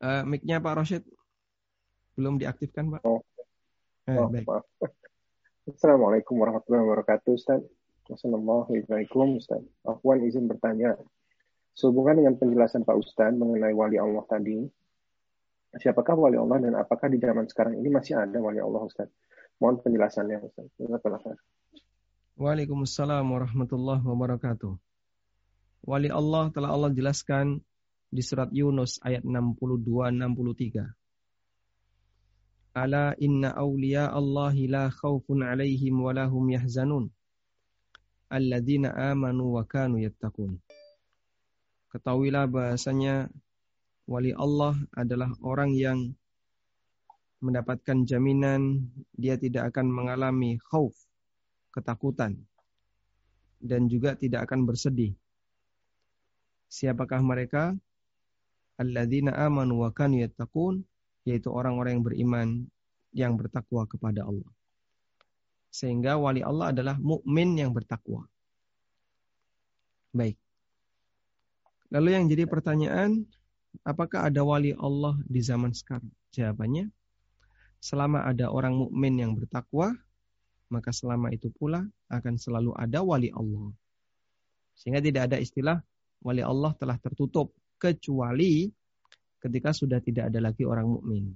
[0.04, 1.04] Uh, mic-nya Pak Roshid
[2.20, 3.02] belum diaktifkan, Pak?
[3.08, 3.24] Oh,
[4.04, 4.44] eh, oh baik.
[4.44, 4.68] maaf.
[5.64, 7.64] Assalamualaikum warahmatullahi wabarakatuh, Ustaz.
[8.12, 9.64] Assalamualaikum, Ustaz.
[9.88, 10.92] Afwan izin bertanya.
[11.78, 14.66] Sehubungan dengan penjelasan Pak Ustadz mengenai wali Allah tadi,
[15.78, 19.06] siapakah wali Allah dan apakah di zaman sekarang ini masih ada wali Allah Ustaz?
[19.62, 20.66] Mohon penjelasannya Ustaz.
[22.34, 24.74] Waalaikumsalam warahmatullahi wabarakatuh.
[25.86, 27.62] Wali Allah telah Allah jelaskan
[28.10, 30.82] di surat Yunus ayat 62-63.
[32.74, 37.06] Ala inna awliya Allahi la khawfun alaihim wa lahum yahzanun.
[38.34, 40.58] Alladzina amanu wa kanu yattaqun.
[41.88, 43.32] Ketahuilah bahasanya
[44.04, 46.12] wali Allah adalah orang yang
[47.38, 50.92] mendapatkan jaminan dia tidak akan mengalami khauf,
[51.70, 52.36] ketakutan
[53.62, 55.14] dan juga tidak akan bersedih.
[56.68, 57.74] Siapakah mereka?
[58.78, 60.86] Alladzina amanu wa kanu yattaqun,
[61.26, 62.48] yaitu orang-orang yang beriman
[63.10, 64.52] yang bertakwa kepada Allah.
[65.72, 68.28] Sehingga wali Allah adalah mukmin yang bertakwa.
[70.14, 70.38] Baik.
[71.88, 73.24] Lalu yang jadi pertanyaan,
[73.80, 76.12] apakah ada wali Allah di zaman sekarang?
[76.36, 76.92] Jawabannya,
[77.80, 79.96] selama ada orang mukmin yang bertakwa,
[80.68, 83.72] maka selama itu pula akan selalu ada wali Allah.
[84.76, 85.80] Sehingga tidak ada istilah
[86.20, 88.68] wali Allah telah tertutup kecuali
[89.40, 91.32] ketika sudah tidak ada lagi orang mukmin.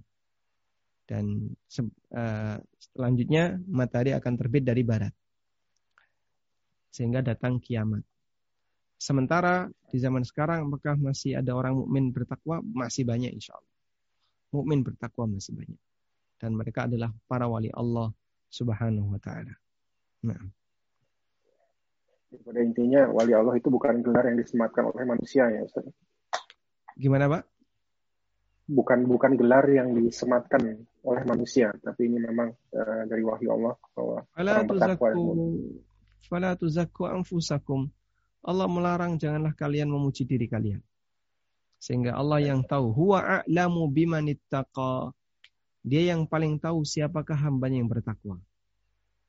[1.08, 1.50] Dan
[2.12, 2.56] uh,
[2.92, 5.14] selanjutnya matahari akan terbit dari barat.
[6.92, 8.04] Sehingga datang kiamat.
[9.02, 12.62] Sementara di zaman sekarang apakah masih ada orang mukmin bertakwa?
[12.62, 13.74] Masih banyak insya Allah.
[14.54, 15.80] Mukmin bertakwa masih banyak.
[16.38, 18.14] Dan mereka adalah para wali Allah
[18.46, 19.58] subhanahu wa ta'ala.
[20.22, 20.38] Nah.
[22.46, 25.82] Pada intinya wali Allah itu bukan gelar yang disematkan oleh manusia ya Ustaz.
[26.94, 27.42] Gimana Pak?
[28.70, 34.22] Bukan bukan gelar yang disematkan oleh manusia, tapi ini memang uh, dari wahyu Allah bahwa
[34.30, 35.22] Fala tuzakku,
[36.30, 37.90] fala tuzakku anfusakum
[38.42, 40.82] Allah melarang janganlah kalian memuji diri kalian.
[41.78, 45.14] Sehingga Allah yang tahu huwa a'lamu bimanittaqa.
[45.82, 48.38] Dia yang paling tahu siapakah hambanya yang bertakwa.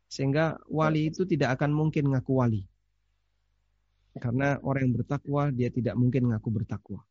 [0.09, 2.61] Sehingga wali itu tidak akan mungkin ngaku wali.
[4.17, 7.01] Karena orang yang bertakwa dia tidak mungkin ngaku bertakwa.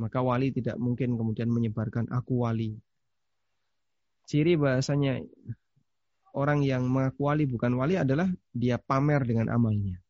[0.00, 2.80] Maka wali tidak mungkin kemudian menyebarkan aku wali.
[4.24, 5.20] Ciri bahasanya
[6.32, 10.03] orang yang mengaku wali bukan wali adalah dia pamer dengan amalnya.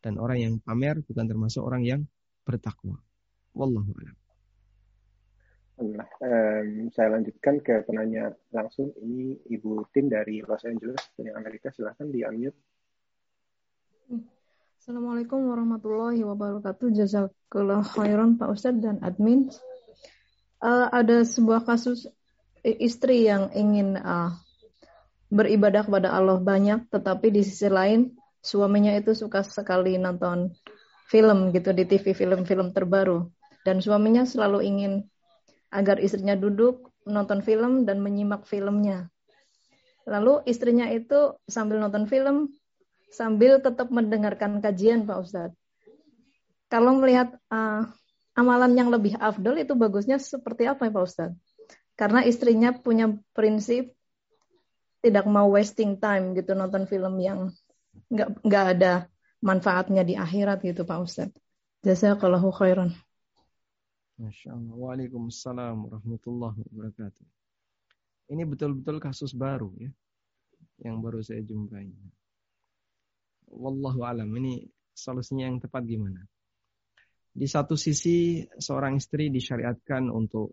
[0.00, 2.00] Dan orang yang pamer bukan termasuk orang yang
[2.44, 2.96] bertakwa.
[3.52, 4.16] Wallahu a'lam.
[5.80, 8.92] Nah, um, saya lanjutkan ke penanya langsung.
[9.00, 11.72] Ini Ibu Tim dari Los Angeles, dari Amerika.
[11.72, 12.58] Silahkan di unmute.
[14.80, 16.92] Assalamualaikum warahmatullahi wabarakatuh.
[16.92, 19.48] Jazakallah khairan Pak Ustadz dan admin.
[20.60, 22.04] Uh, ada sebuah kasus
[22.60, 24.36] istri yang ingin uh,
[25.32, 30.52] beribadah kepada Allah banyak, tetapi di sisi lain suaminya itu suka sekali nonton
[31.08, 33.28] film gitu di TV film-film terbaru
[33.64, 34.92] dan suaminya selalu ingin
[35.70, 39.08] agar istrinya duduk nonton film dan menyimak filmnya.
[40.08, 42.50] Lalu istrinya itu sambil nonton film
[43.10, 45.58] sambil tetap mendengarkan kajian Pak Ustadz.
[46.70, 47.90] Kalau melihat uh,
[48.38, 51.38] amalan yang lebih afdol itu bagusnya seperti apa ya Pak Ustadz?
[51.98, 53.92] Karena istrinya punya prinsip
[55.04, 57.52] tidak mau wasting time gitu nonton film yang
[58.10, 58.92] nggak nggak ada
[59.40, 61.38] manfaatnya di akhirat gitu Pak Ustadz.
[61.80, 62.92] Jazakallahu khairan.
[64.20, 64.76] Masya Allah.
[64.76, 67.26] Waalaikumsalam warahmatullahi wabarakatuh.
[68.30, 69.88] Ini betul-betul kasus baru ya.
[70.84, 71.88] Yang baru saya jumpai.
[73.48, 74.28] Wallahu alam.
[74.28, 76.20] Ini solusinya yang tepat gimana?
[77.32, 80.52] Di satu sisi seorang istri disyariatkan untuk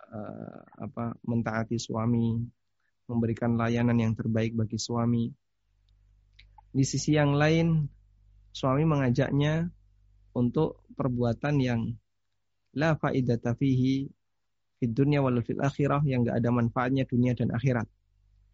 [0.00, 2.40] uh, apa mentaati suami,
[3.04, 5.28] memberikan layanan yang terbaik bagi suami.
[6.74, 7.86] Di sisi yang lain,
[8.50, 9.70] suami mengajaknya
[10.34, 11.94] untuk perbuatan yang
[12.74, 14.10] la faidata fihi
[14.82, 17.86] fid dunya wal fil akhirah yang enggak ada manfaatnya dunia dan akhirat.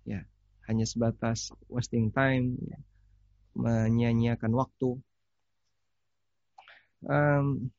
[0.04, 0.28] Ya,
[0.68, 2.76] hanya sebatas wasting time, ya,
[3.56, 5.00] menyia-nyiakan waktu.
[7.00, 7.72] Um,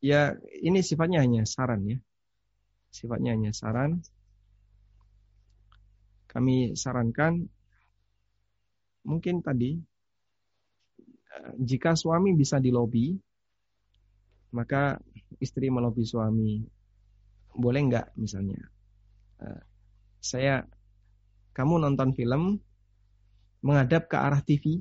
[0.00, 0.32] ya
[0.64, 2.00] ini sifatnya hanya saran ya.
[2.88, 4.00] Sifatnya hanya saran.
[6.24, 7.52] Kami sarankan
[9.06, 9.80] mungkin tadi
[11.30, 13.16] eh, jika suami bisa dilobi
[14.50, 14.98] maka
[15.38, 16.60] istri melobi suami
[17.54, 18.60] boleh nggak misalnya
[19.44, 19.62] eh,
[20.20, 20.64] saya
[21.56, 22.60] kamu nonton film
[23.60, 24.80] menghadap ke arah TV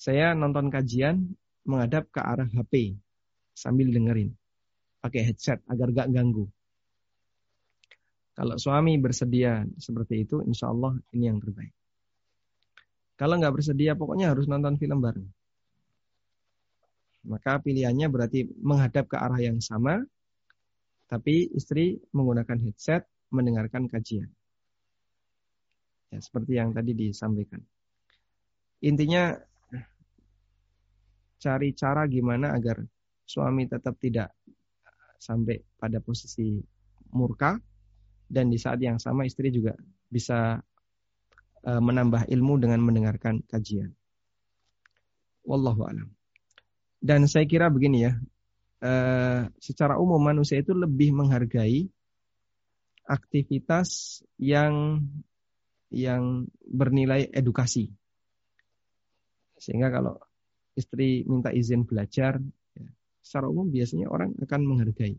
[0.00, 1.36] saya nonton kajian
[1.68, 2.96] menghadap ke arah HP
[3.52, 4.32] sambil dengerin
[5.00, 6.44] pakai headset agar gak ganggu.
[8.36, 11.72] Kalau suami bersedia seperti itu, insya Allah ini yang terbaik.
[13.20, 15.28] Kalau nggak bersedia, pokoknya harus nonton film bareng.
[17.28, 20.00] Maka pilihannya berarti menghadap ke arah yang sama,
[21.04, 24.32] tapi istri menggunakan headset mendengarkan kajian.
[26.08, 27.60] Ya, seperti yang tadi disampaikan.
[28.80, 29.36] Intinya
[31.36, 32.80] cari cara gimana agar
[33.28, 34.32] suami tetap tidak
[35.20, 36.56] sampai pada posisi
[37.12, 37.60] murka
[38.32, 39.76] dan di saat yang sama istri juga
[40.08, 40.56] bisa
[41.66, 43.92] menambah ilmu dengan mendengarkan kajian.
[45.44, 46.08] Wallahu alam.
[47.00, 48.12] Dan saya kira begini ya,
[48.84, 48.92] e,
[49.56, 51.88] secara umum manusia itu lebih menghargai
[53.08, 55.04] aktivitas yang
[55.90, 57.90] yang bernilai edukasi.
[59.56, 60.20] Sehingga kalau
[60.76, 62.38] istri minta izin belajar,
[63.20, 65.18] secara umum biasanya orang akan menghargai.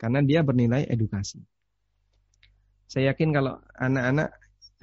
[0.00, 1.42] Karena dia bernilai edukasi.
[2.86, 4.30] Saya yakin kalau anak-anak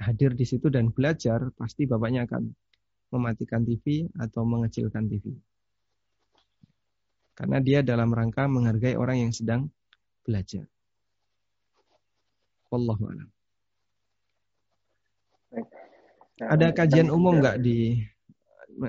[0.00, 2.50] hadir di situ dan belajar, pasti bapaknya akan
[3.14, 5.34] mematikan TV atau mengecilkan TV.
[7.34, 9.70] Karena dia dalam rangka menghargai orang yang sedang
[10.22, 10.66] belajar.
[12.70, 13.28] Wallahu a'lam.
[16.42, 18.02] Ada kajian umum nggak di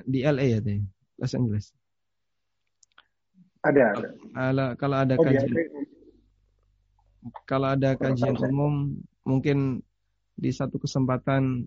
[0.10, 0.60] di LA ya,
[1.22, 1.70] Los Angeles?
[3.62, 4.10] Ada, ada.
[4.34, 5.49] Kalau, kalau ada oh, kajian
[7.49, 9.82] kalau ada kajian umum mungkin
[10.36, 11.63] di satu kesempatan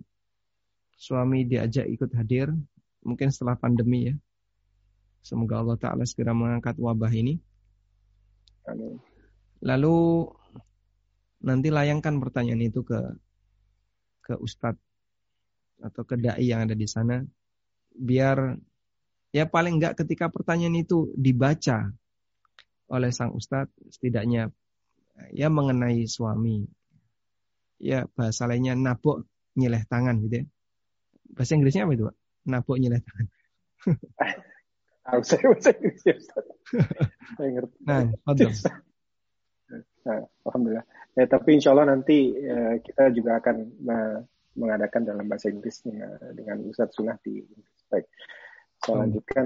[0.94, 2.52] suami diajak ikut hadir
[3.04, 4.14] mungkin setelah pandemi ya.
[5.24, 7.40] Semoga Allah taala segera mengangkat wabah ini.
[9.64, 10.28] Lalu
[11.42, 13.00] nanti layangkan pertanyaan itu ke
[14.22, 14.80] ke ustadz
[15.80, 17.22] atau ke dai yang ada di sana
[17.94, 18.58] biar
[19.28, 21.92] Ya paling enggak ketika pertanyaan itu dibaca
[22.88, 24.48] oleh sang ustadz, setidaknya
[25.36, 26.64] ya mengenai suami.
[27.79, 29.24] Ya bahasa lainnya nabok
[29.55, 30.45] nyeleh tangan gitu ya.
[31.35, 32.16] Bahasa Inggrisnya apa itu Pak?
[32.51, 33.26] Nabok nyeleh tangan.
[35.29, 36.16] saya bahasa Inggris ya
[37.39, 37.76] Saya ngerti.
[37.87, 38.53] Nah, betul.
[40.09, 40.87] Nah, Alhamdulillah.
[41.12, 43.76] Ya, tapi insya Allah nanti ya, kita juga akan
[44.57, 45.85] mengadakan dalam bahasa Inggris
[46.33, 47.45] dengan, Ustadz Sunnah di
[47.93, 48.09] Baik.
[48.81, 49.03] Saya hmm.
[49.05, 49.45] lanjutkan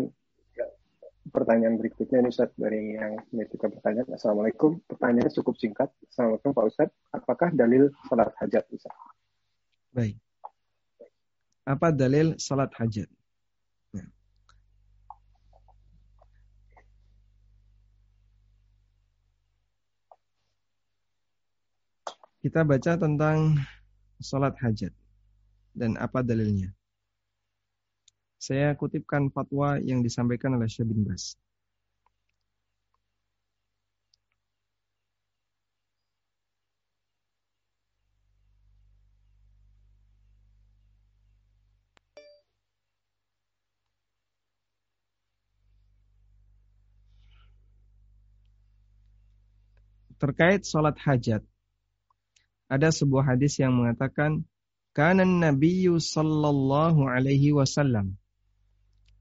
[1.31, 4.11] pertanyaan berikutnya ini Ustaz dari yang menitipkan pertanyaan.
[4.11, 4.82] Assalamualaikum.
[4.90, 5.94] Pertanyaannya cukup singkat.
[6.11, 6.89] Assalamualaikum Pak Ustaz.
[7.15, 8.94] Apakah dalil salat hajat Ustaz?
[9.94, 10.19] Baik.
[11.62, 13.07] Apa dalil salat hajat?
[13.94, 14.07] Ya.
[22.43, 23.62] Kita baca tentang
[24.19, 24.90] salat hajat
[25.78, 26.74] dan apa dalilnya.
[28.43, 31.39] Saya kutipkan fatwa yang disampaikan oleh Syekh bin Bas.
[50.23, 51.43] terkait sholat hajat.
[52.70, 54.47] Ada sebuah hadis yang mengatakan,
[54.94, 58.22] Kanan Nabiyu sallallahu alaihi wasallam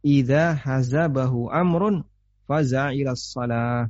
[0.01, 2.05] idza hazabahu amrun
[2.49, 3.89] faza'ila salah.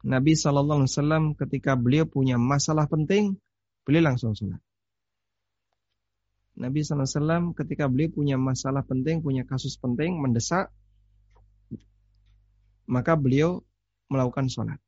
[0.00, 3.36] Nabi sallallahu alaihi wasallam ketika beliau punya masalah penting,
[3.84, 4.60] beliau langsung salat.
[6.56, 10.72] Nabi sallallahu alaihi wasallam ketika beliau punya masalah penting, punya kasus penting mendesak,
[12.88, 13.62] maka beliau
[14.10, 14.80] melakukan sholat.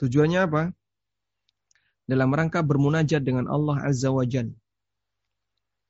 [0.00, 0.62] Tujuannya apa?
[2.08, 4.24] Dalam rangka bermunajat dengan Allah Azza wa.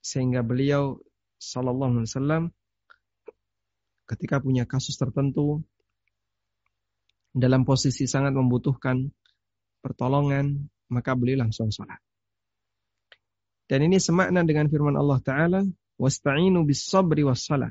[0.03, 0.99] Sehingga beliau
[1.41, 2.43] Sallallahu Alaihi Wasallam
[4.11, 5.63] ketika punya kasus tertentu
[7.31, 9.07] dalam posisi sangat membutuhkan
[9.79, 12.03] pertolongan, maka beliau langsung sholat.
[13.71, 15.63] Dan ini semakna dengan firman Allah Ta'ala,
[15.95, 17.71] Wasta'inu bis sabri was salah.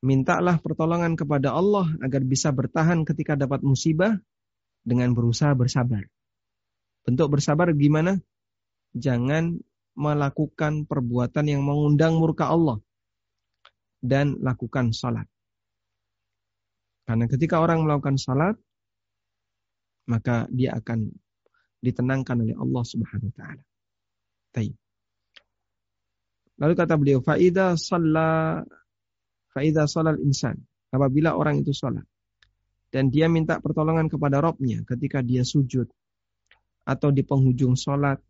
[0.00, 4.16] Mintalah pertolongan kepada Allah agar bisa bertahan ketika dapat musibah
[4.82, 6.08] dengan berusaha bersabar.
[7.04, 8.18] Bentuk bersabar gimana?
[8.96, 9.58] Jangan
[9.92, 12.80] melakukan perbuatan yang mengundang murka Allah.
[14.02, 15.30] Dan lakukan salat.
[17.06, 18.58] Karena ketika orang melakukan salat,
[20.10, 21.06] maka dia akan
[21.78, 23.62] ditenangkan oleh Allah Subhanahu wa taala.
[24.50, 24.74] Taib.
[26.58, 28.62] Lalu kata beliau, faida salla
[29.54, 30.58] faida salal insan.
[30.90, 32.04] Apabila orang itu salat
[32.92, 35.88] dan dia minta pertolongan kepada Robnya ketika dia sujud
[36.84, 38.20] atau di penghujung salat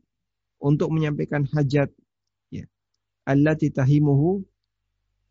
[0.63, 1.91] untuk menyampaikan hajat
[2.55, 2.65] ya
[3.27, 4.47] Allah titahimuhu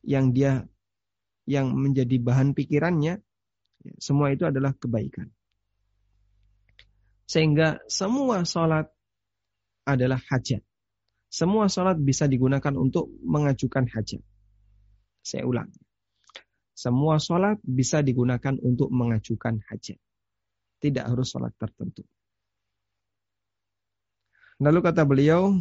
[0.01, 0.65] yang dia
[1.49, 3.19] yang menjadi bahan pikirannya
[3.81, 5.29] ya, semua itu adalah kebaikan.
[7.25, 8.91] Sehingga semua sholat
[9.87, 10.61] adalah hajat.
[11.31, 14.19] Semua sholat bisa digunakan untuk mengajukan hajat.
[15.23, 15.71] Saya ulang.
[16.75, 19.95] Semua sholat bisa digunakan untuk mengajukan hajat.
[20.81, 22.03] Tidak harus sholat tertentu.
[24.61, 25.55] Lalu kata beliau,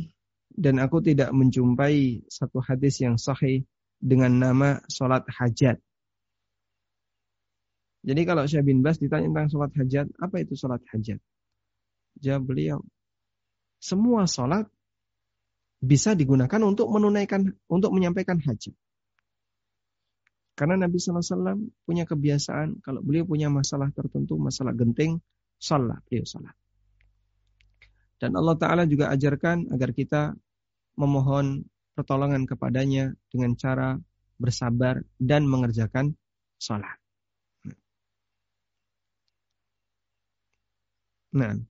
[0.50, 3.62] dan aku tidak menjumpai satu hadis yang sahih
[4.00, 5.76] dengan nama sholat hajat.
[8.00, 11.20] Jadi kalau Syekh bin Bas ditanya tentang sholat hajat, apa itu sholat hajat?
[12.24, 12.80] Jawab beliau,
[13.76, 14.64] semua sholat
[15.84, 18.72] bisa digunakan untuk menunaikan, untuk menyampaikan hajat.
[20.56, 21.56] Karena Nabi SAW
[21.88, 25.20] punya kebiasaan, kalau beliau punya masalah tertentu, masalah genting,
[25.56, 26.56] sholat, beliau sholat.
[28.20, 30.36] Dan Allah Ta'ala juga ajarkan agar kita
[31.00, 31.64] memohon
[32.00, 34.00] pertolongan kepadanya dengan cara
[34.40, 36.16] bersabar dan mengerjakan
[36.56, 36.96] sholat.
[41.36, 41.60] Nah,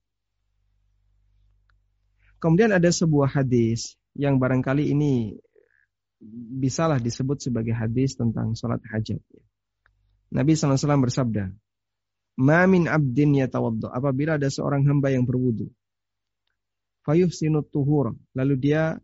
[2.39, 5.35] kemudian ada sebuah hadis yang barangkali ini
[6.63, 9.19] bisalah disebut sebagai hadis tentang sholat hajat.
[10.31, 11.51] Nabi SAW bersabda,
[12.39, 13.91] Ma min abdin yatawaddu.
[13.91, 15.69] Apabila ada seorang hamba yang berwudu
[17.05, 18.15] fayuhsinut tuhur.
[18.37, 18.97] Lalu dia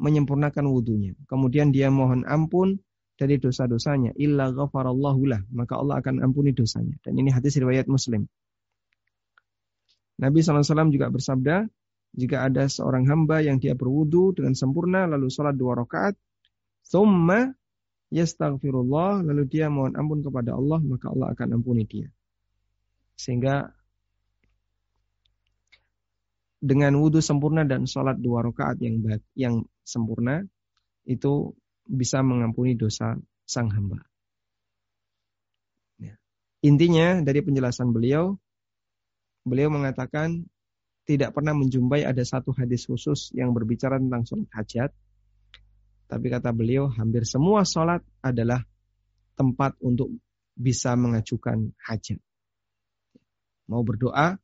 [0.00, 1.12] menyempurnakan wudhunya.
[1.28, 2.80] Kemudian dia mohon ampun
[3.20, 4.16] dari dosa-dosanya.
[4.16, 5.44] Illa ghafarallahu lah.
[5.52, 6.96] Maka Allah akan ampuni dosanya.
[7.04, 8.24] Dan ini hadis riwayat muslim.
[10.20, 11.68] Nabi SAW juga bersabda,
[12.16, 16.16] jika ada seorang hamba yang dia berwudu dengan sempurna, lalu sholat dua rakaat,
[16.84, 17.56] thumma
[18.12, 22.12] yastaghfirullah, lalu dia mohon ampun kepada Allah, maka Allah akan ampuni dia.
[23.16, 23.72] Sehingga
[26.60, 29.00] dengan wudhu sempurna dan sholat dua rakaat yang
[29.32, 29.54] yang
[29.90, 30.46] sempurna
[31.02, 31.50] itu
[31.82, 33.98] bisa mengampuni dosa sang hamba.
[35.98, 36.14] Ya.
[36.62, 38.38] Intinya dari penjelasan beliau,
[39.42, 40.46] beliau mengatakan
[41.02, 44.90] tidak pernah menjumpai ada satu hadis khusus yang berbicara tentang sholat hajat.
[46.06, 48.62] Tapi kata beliau, hampir semua sholat adalah
[49.34, 50.14] tempat untuk
[50.54, 52.22] bisa mengajukan hajat.
[53.66, 54.38] Mau berdoa,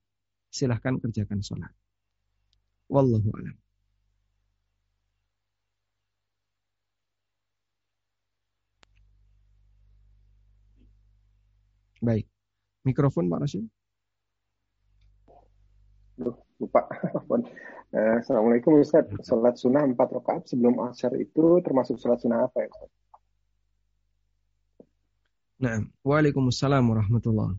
[0.51, 1.74] silahkan kerjakan sholat.
[2.86, 3.65] Wallahu a'lam.
[12.06, 12.30] Baik.
[12.86, 13.66] Mikrofon Pak Rasul.
[16.56, 16.86] lupa.
[17.94, 19.06] Eh, Assalamualaikum Ustaz.
[19.22, 22.90] Salat sunnah empat rakaat sebelum asar itu termasuk salat sunnah apa ya Ustaz?
[25.62, 27.56] Nah, Waalaikumsalam warahmatullahi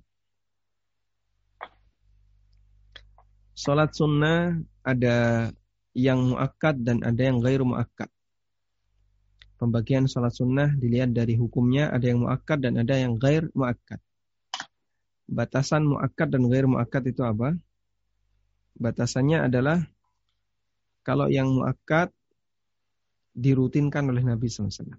[3.55, 5.49] Salat sunnah ada
[5.95, 8.11] yang muakkad dan ada yang gairu muakkad.
[9.57, 13.97] Pembagian salat sunnah dilihat dari hukumnya ada yang muakkad dan ada yang gair muakkad.
[15.27, 17.53] Batasan muakkad dan gair muakkad itu apa?
[18.79, 19.83] Batasannya adalah
[21.03, 22.09] kalau yang muakkad
[23.35, 24.97] dirutinkan oleh Nabi SAW.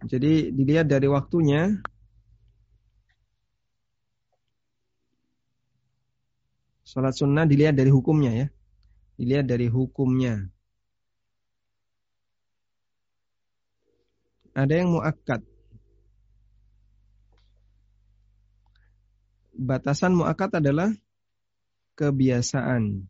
[0.00, 1.76] Jadi dilihat dari waktunya
[6.90, 8.46] Sholat sunnah dilihat dari hukumnya ya.
[9.14, 10.50] Dilihat dari hukumnya.
[14.60, 15.40] Ada yang muakkad.
[19.56, 20.92] Batasan muakkad adalah
[21.96, 23.08] kebiasaan.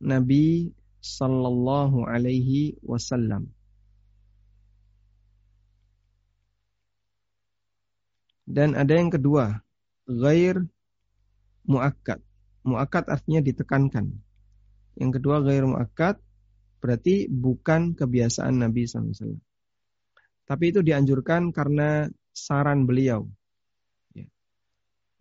[0.00, 0.72] Nabi
[1.04, 3.52] sallallahu alaihi wasallam.
[8.48, 9.60] Dan ada yang kedua,
[10.08, 10.64] ghair
[11.68, 12.24] muakkad.
[12.64, 14.08] Muakkad artinya ditekankan.
[14.96, 16.16] Yang kedua gair muakkad
[16.86, 19.34] berarti bukan kebiasaan Nabi SAW.
[20.46, 23.26] Tapi itu dianjurkan karena saran beliau.
[24.14, 24.30] Ya.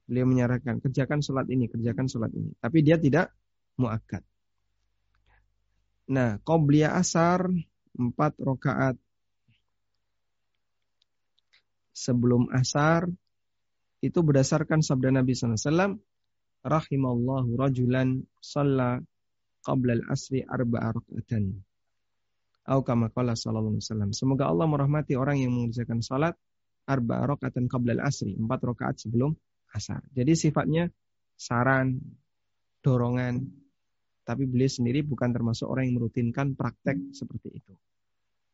[0.06, 2.54] Beliau menyarankan, kerjakan sholat ini, kerjakan sholat ini.
[2.62, 3.34] Tapi dia tidak
[3.82, 4.22] muakkad.
[6.14, 7.50] Nah, qobliyah asar,
[7.98, 9.02] empat rokaat
[11.90, 13.10] sebelum asar,
[14.06, 15.98] itu berdasarkan sabda Nabi SAW,
[16.62, 19.02] rahimallahu rajulan salla
[19.66, 21.44] qabla al-asri arba'a raka'atan.
[22.70, 24.12] Au kama qala sallallahu alaihi wasallam.
[24.14, 26.38] Semoga Allah merahmati orang yang mengerjakan salat
[26.86, 29.34] arba'a raka'atan qabla al-asri, empat rakaat sebelum
[29.74, 30.06] asar.
[30.14, 30.86] Jadi sifatnya
[31.34, 31.98] saran,
[32.86, 33.42] dorongan,
[34.26, 37.74] tapi beliau sendiri bukan termasuk orang yang merutinkan praktek seperti itu.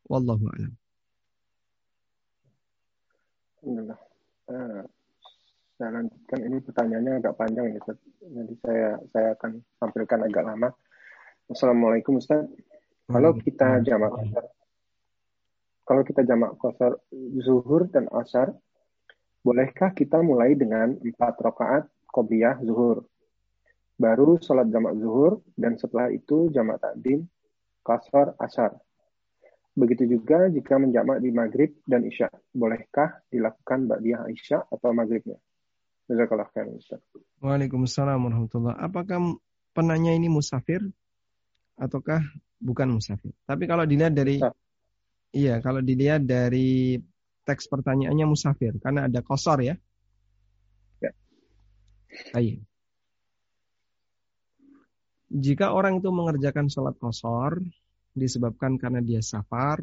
[0.07, 0.73] Wallahu a'lam.
[3.61, 3.99] Alhamdulillah.
[4.51, 4.83] Uh,
[5.79, 7.97] saya lanjutkan ini pertanyaannya agak panjang Ustaz.
[8.21, 10.69] Jadi saya saya akan tampilkan agak lama.
[11.51, 12.47] Assalamualaikum Ustaz.
[13.11, 14.45] Kalau kita jamak kosar,
[15.83, 16.95] kalau kita jamak kosar
[17.43, 18.55] zuhur dan asar,
[19.43, 23.03] bolehkah kita mulai dengan empat rakaat qobliyah zuhur?
[23.99, 27.27] Baru sholat jamak zuhur dan setelah itu jamak takdim
[27.83, 28.79] kasar asar.
[29.75, 32.31] Begitu juga jika menjamak di maghrib dan isya.
[32.55, 35.35] Bolehkah dilakukan ba'diyah isya atau maghribnya?
[36.07, 37.03] Jazakallah khairan Ustaz.
[37.43, 39.35] Waalaikumsalam warahmatullahi Apakah
[39.75, 40.79] penanya ini musafir
[41.81, 42.21] ataukah
[42.61, 43.33] bukan musafir?
[43.49, 44.53] Tapi kalau dilihat dari Ustaz.
[45.31, 46.99] Iya, kalau dilihat dari
[47.47, 49.75] teks pertanyaannya musafir karena ada kosor ya.
[50.99, 51.11] Ya.
[52.35, 52.61] Ayo.
[55.31, 57.63] Jika orang itu mengerjakan sholat kosor
[58.11, 59.79] disebabkan karena dia safar,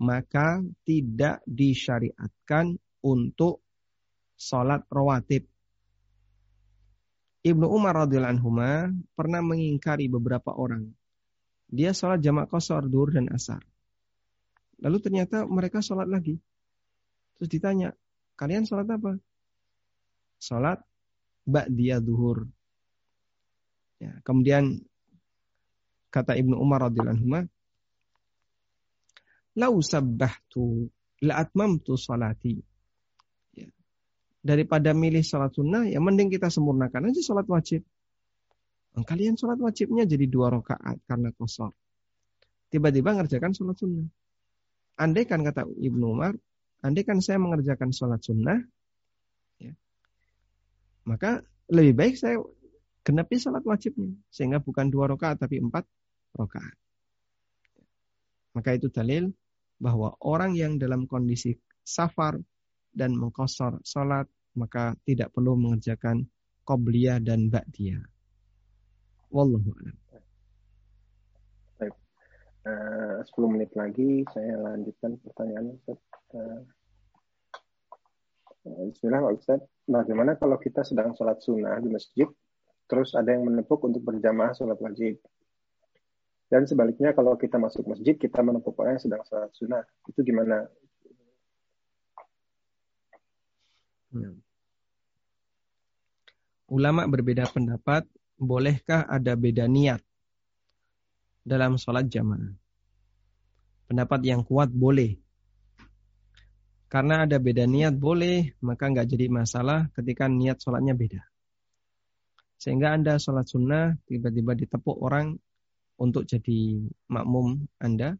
[0.00, 3.60] maka tidak disyariatkan untuk
[4.40, 5.44] sholat rawatib.
[7.44, 8.50] Ibnu Umar radhiyallahu anhu
[9.12, 10.88] pernah mengingkari beberapa orang.
[11.66, 13.62] Dia sholat jamak kosor, dur dan asar.
[14.78, 16.38] Lalu ternyata mereka sholat lagi.
[17.36, 17.90] Terus ditanya,
[18.38, 19.18] kalian sholat apa?
[20.38, 20.78] Sholat
[21.48, 22.46] ba'diyah duhur.
[23.96, 24.84] Ya, kemudian
[26.12, 27.48] kata Ibnu Umar radhiyallahu anhu,
[29.56, 30.92] "Lau sabbahtu
[31.24, 32.60] la atmamtu salati."
[33.56, 33.72] Ya.
[34.44, 37.82] Daripada milih salat sunnah, ya mending kita sempurnakan aja salat wajib.
[39.04, 41.74] Kalian salat wajibnya jadi dua rakaat karena kosor.
[42.72, 44.08] Tiba-tiba ngerjakan salat sunnah.
[44.96, 46.32] Andai kan kata Ibnu Umar,
[46.80, 48.56] andai kan saya mengerjakan salat sunnah,
[49.60, 49.76] ya,
[51.04, 52.40] maka lebih baik saya
[53.04, 55.84] genapi salat wajibnya sehingga bukan dua rakaat tapi empat
[56.32, 56.76] rakaat.
[58.56, 59.28] Maka itu dalil
[59.76, 61.52] bahwa orang yang dalam kondisi
[61.84, 62.40] safar
[62.96, 64.24] dan mengkosor salat
[64.56, 66.24] maka tidak perlu mengerjakan
[66.64, 68.15] qobliyah dan ba'diyah.
[69.30, 69.96] Wallahu a'lam.
[71.82, 71.94] Baik.
[72.66, 75.98] Uh, 10 menit lagi saya lanjutkan pertanyaan Ustaz.
[76.34, 76.60] Uh,
[78.66, 79.60] Bismillah Pak Ustaz.
[79.86, 82.26] Bagaimana kalau kita sedang sholat sunnah di masjid
[82.86, 85.18] terus ada yang menepuk untuk berjamaah sholat wajib.
[86.46, 89.82] Dan sebaliknya kalau kita masuk masjid, kita menepuk orang yang sedang sholat sunnah.
[90.06, 90.70] Itu gimana?
[94.14, 94.38] Hmm.
[96.70, 98.06] Ulama berbeda pendapat,
[98.36, 100.00] bolehkah ada beda niat
[101.42, 102.52] dalam sholat jamaah?
[103.88, 105.16] Pendapat yang kuat boleh.
[106.86, 111.22] Karena ada beda niat boleh, maka nggak jadi masalah ketika niat sholatnya beda.
[112.56, 115.36] Sehingga Anda sholat sunnah, tiba-tiba ditepuk orang
[116.00, 118.16] untuk jadi makmum Anda.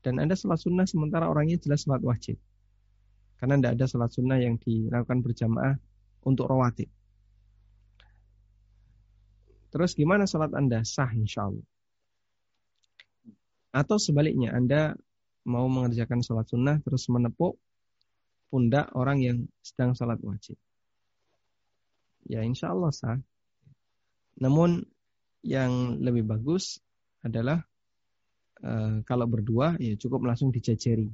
[0.00, 2.40] Dan Anda sholat sunnah sementara orangnya jelas sholat wajib.
[3.36, 5.74] Karena tidak ada sholat sunnah yang dilakukan berjamaah
[6.24, 6.88] untuk rawatib.
[9.70, 10.82] Terus gimana sholat Anda?
[10.82, 11.66] Sah insya Allah.
[13.70, 14.98] Atau sebaliknya, Anda
[15.46, 17.56] mau mengerjakan sholat sunnah terus menepuk
[18.50, 20.58] pundak orang yang sedang sholat wajib
[22.30, 23.18] ya insya Allah sah.
[24.38, 24.86] Namun
[25.42, 26.78] yang lebih bagus
[27.26, 27.58] adalah
[28.62, 31.10] e, kalau berdua ya cukup langsung dijajari.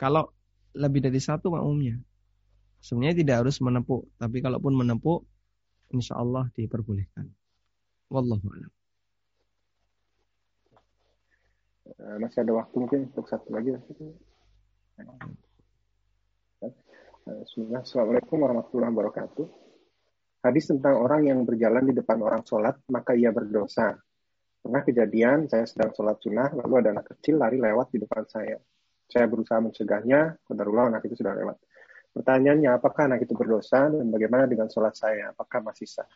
[0.00, 0.32] Kalau
[0.76, 1.96] lebih dari satu makmumnya,
[2.84, 5.24] sebenarnya tidak harus menepuk, tapi kalaupun menepuk,
[5.98, 7.26] insya Allah diperbolehkan.
[8.12, 8.72] Wallahu a'lam.
[11.86, 13.74] Eh, masih ada waktu mungkin untuk satu lagi.
[17.26, 17.82] Bismillah.
[17.82, 19.46] Assalamualaikum warahmatullahi wabarakatuh.
[20.46, 23.98] Hadis tentang orang yang berjalan di depan orang sholat, maka ia berdosa.
[24.62, 28.54] Pernah kejadian, saya sedang sholat sunnah, lalu ada anak kecil lari lewat di depan saya.
[29.10, 31.58] Saya berusaha mencegahnya, kodarullah anak itu sudah lewat.
[32.16, 35.36] Pertanyaannya, apakah anak itu berdosa dan bagaimana dengan sholat saya?
[35.36, 36.08] Apakah masih sah?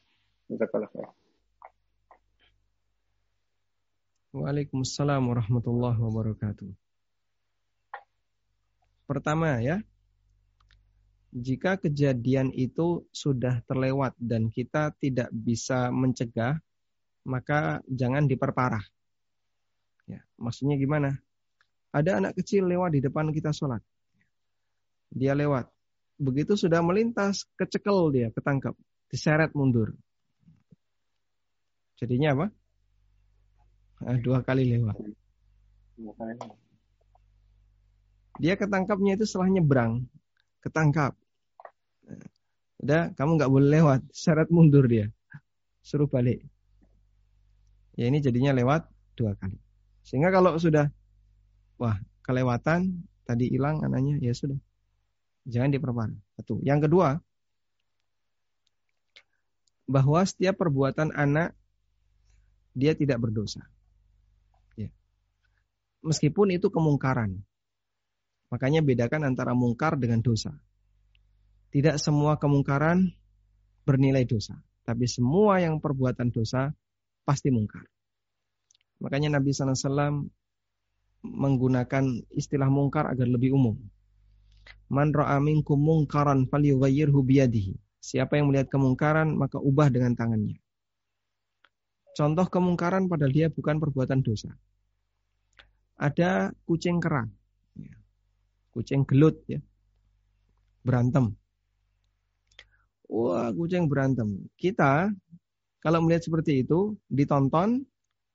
[4.33, 6.73] Waalaikumsalam warahmatullahi wabarakatuh.
[9.05, 9.85] Pertama ya,
[11.37, 16.57] jika kejadian itu sudah terlewat dan kita tidak bisa mencegah,
[17.29, 18.83] maka jangan diperparah.
[20.09, 21.13] Ya, maksudnya gimana?
[21.93, 23.85] Ada anak kecil lewat di depan kita sholat.
[25.13, 25.80] Dia lewat.
[26.21, 28.77] Begitu sudah melintas, kecekel dia, ketangkap,
[29.09, 29.97] diseret mundur.
[31.97, 32.47] Jadinya apa?
[34.05, 35.01] Nah, dua kali lewat.
[38.37, 40.05] Dia ketangkapnya itu setelah nyebrang
[40.61, 41.17] ketangkap.
[42.81, 45.09] Udah, kamu nggak boleh lewat, syarat mundur dia.
[45.81, 46.45] Suruh balik.
[47.97, 49.57] Ya ini jadinya lewat dua kali.
[50.05, 50.89] Sehingga kalau sudah,
[51.77, 54.57] wah kelewatan, tadi hilang anaknya, ya sudah.
[55.49, 56.19] Jangan diperparah.
[56.37, 56.61] Satu.
[56.61, 57.09] Yang kedua,
[59.91, 61.57] bahwa setiap perbuatan anak
[62.79, 63.67] dia tidak berdosa.
[64.79, 64.95] Ya.
[66.07, 67.43] Meskipun itu kemungkaran.
[68.55, 70.55] Makanya bedakan antara mungkar dengan dosa.
[71.71, 73.15] Tidak semua kemungkaran
[73.83, 74.59] bernilai dosa.
[74.87, 76.75] Tapi semua yang perbuatan dosa
[77.23, 77.87] pasti mungkar.
[78.99, 80.27] Makanya Nabi SAW
[81.21, 83.79] menggunakan istilah mungkar agar lebih umum.
[84.91, 87.79] Man ra'a minkum mungkaran falyughayyirhu biyadihi.
[88.03, 90.59] Siapa yang melihat kemungkaran maka ubah dengan tangannya.
[92.19, 94.51] Contoh kemungkaran pada dia bukan perbuatan dosa.
[95.95, 97.31] Ada kucing kerang
[98.71, 99.61] kucing gelut ya.
[100.81, 101.35] Berantem.
[103.11, 104.47] Wah, kucing berantem.
[104.55, 105.11] Kita
[105.83, 107.85] kalau melihat seperti itu ditonton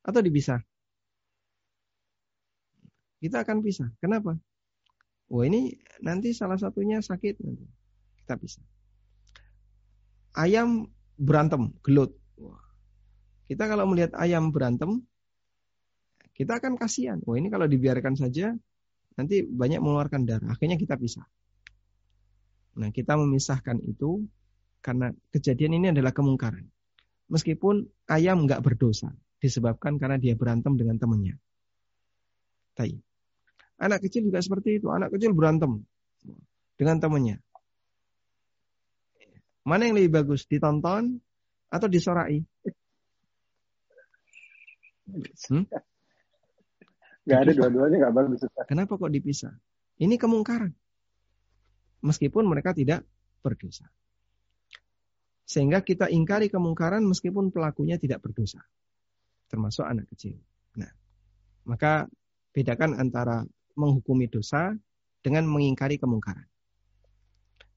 [0.06, 0.62] atau dipisah?
[3.24, 3.90] Kita akan pisah.
[3.98, 4.38] Kenapa?
[5.36, 7.68] Wah, ini nanti salah satunya sakit nanti.
[8.24, 8.64] Kita pisah.
[10.40, 10.88] Ayam
[11.20, 12.16] berantem, gelut.
[13.52, 15.04] Kita kalau melihat ayam berantem,
[16.32, 17.20] kita akan kasihan.
[17.28, 18.56] Wah, ini kalau dibiarkan saja
[19.20, 20.56] nanti banyak mengeluarkan darah.
[20.56, 21.28] Akhirnya kita pisah.
[22.80, 24.24] Nah, kita memisahkan itu
[24.80, 26.64] karena kejadian ini adalah kemungkaran.
[27.28, 29.12] Meskipun ayam nggak berdosa,
[29.44, 31.36] disebabkan karena dia berantem dengan temannya.
[32.76, 33.15] Tai.
[33.76, 34.88] Anak kecil juga seperti itu.
[34.88, 35.84] Anak kecil berantem
[36.80, 37.38] dengan temannya.
[39.66, 41.18] Mana yang lebih bagus, ditonton
[41.74, 42.40] atau disorai?
[45.50, 45.66] Hmm?
[47.26, 48.40] Gak ada dua-duanya gak bagus.
[48.70, 49.54] Kenapa kok dipisah?
[49.98, 50.70] Ini kemungkaran.
[52.06, 53.02] Meskipun mereka tidak
[53.42, 53.90] berdosa.
[55.46, 58.62] Sehingga kita ingkari kemungkaran meskipun pelakunya tidak berdosa.
[59.50, 60.38] Termasuk anak kecil.
[60.78, 60.90] Nah,
[61.66, 62.06] maka
[62.54, 63.46] bedakan antara
[63.76, 64.76] menghukumi dosa
[65.22, 66.48] dengan mengingkari kemungkaran.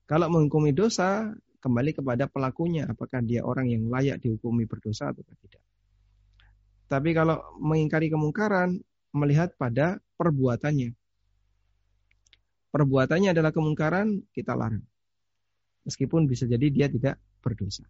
[0.08, 2.86] Kalau menghukumi dosa, kembali kepada pelakunya.
[2.88, 5.62] Apakah dia orang yang layak dihukumi berdosa atau tidak.
[6.88, 8.80] Tapi kalau mengingkari kemungkaran,
[9.12, 10.96] melihat pada perbuatannya.
[12.72, 14.84] Perbuatannya adalah kemungkaran, kita larang.
[15.84, 17.84] Meskipun bisa jadi dia tidak berdosa.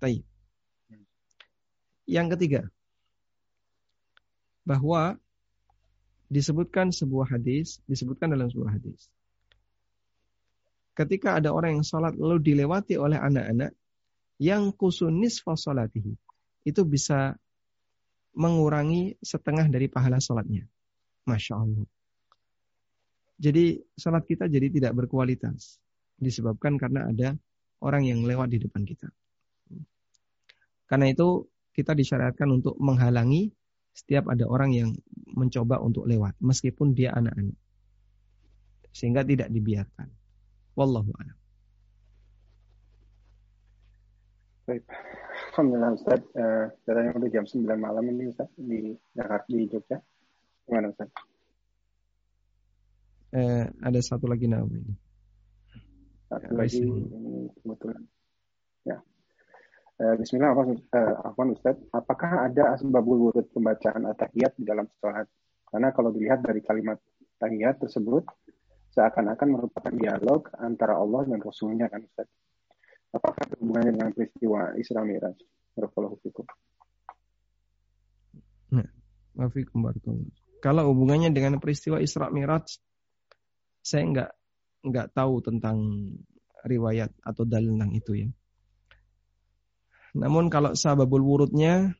[0.00, 0.24] Taib.
[2.08, 2.62] Yang ketiga,
[4.64, 5.20] bahwa
[6.30, 9.10] disebutkan sebuah hadis, disebutkan dalam sebuah hadis.
[10.94, 13.74] Ketika ada orang yang sholat lalu dilewati oleh anak-anak,
[14.40, 16.14] yang kusunis fasolatihi,
[16.64, 17.34] itu bisa
[18.32, 20.64] mengurangi setengah dari pahala sholatnya.
[21.26, 21.86] Masya Allah.
[23.40, 25.82] Jadi sholat kita jadi tidak berkualitas.
[26.20, 27.28] Disebabkan karena ada
[27.80, 29.08] orang yang lewat di depan kita.
[30.84, 33.48] Karena itu kita disyariatkan untuk menghalangi
[33.90, 34.90] setiap ada orang yang
[35.34, 36.38] mencoba untuk lewat.
[36.40, 37.56] Meskipun dia anak-anak.
[38.90, 40.08] Sehingga tidak dibiarkan.
[40.74, 41.38] Wallahu a'lam.
[44.70, 44.86] Baik.
[45.50, 49.98] Alhamdulillah Ustaz, uh, katanya udah jam 9 malam ini Ustaz di Jakarta di Jogja.
[50.64, 51.10] Gimana Ustaz?
[53.30, 54.94] Eh, ada satu lagi nama ini.
[56.30, 58.02] Satu ya, lagi ini kebetulan.
[60.00, 60.16] Ya.
[60.16, 61.76] Uh, Bismillah, uh, Ustaz.
[61.92, 65.28] Apakah ada asbabul wurud pembacaan atahiyat di dalam sholat?
[65.68, 66.96] Karena kalau dilihat dari kalimat
[67.36, 68.24] tahiyat tersebut,
[68.96, 72.32] seakan-akan merupakan dialog antara Allah dan Rasulnya kan Ustaz.
[73.12, 75.36] Apakah hubungannya dengan peristiwa Isra Mi'raj?
[75.76, 76.46] Barakallahu fikum.
[78.72, 78.88] Nah,
[80.64, 82.80] Kalau hubungannya dengan peristiwa Isra Mi'raj,
[83.84, 84.30] saya nggak
[84.80, 85.76] nggak tahu tentang
[86.64, 88.28] riwayat atau dalil tentang itu ya.
[90.16, 91.94] Namun kalau sababul wurudnya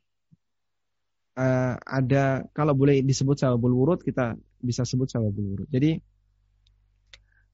[1.39, 5.69] uh, ada kalau boleh disebut sababul wurud kita bisa sebut sababul wurud.
[5.71, 5.99] Jadi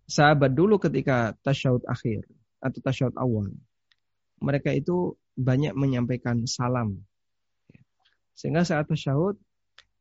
[0.09, 2.25] sahabat dulu ketika tasyahud akhir
[2.63, 3.53] atau tasyahud awal.
[4.41, 7.05] Mereka itu banyak menyampaikan salam.
[8.37, 9.37] Sehingga saat tasyahud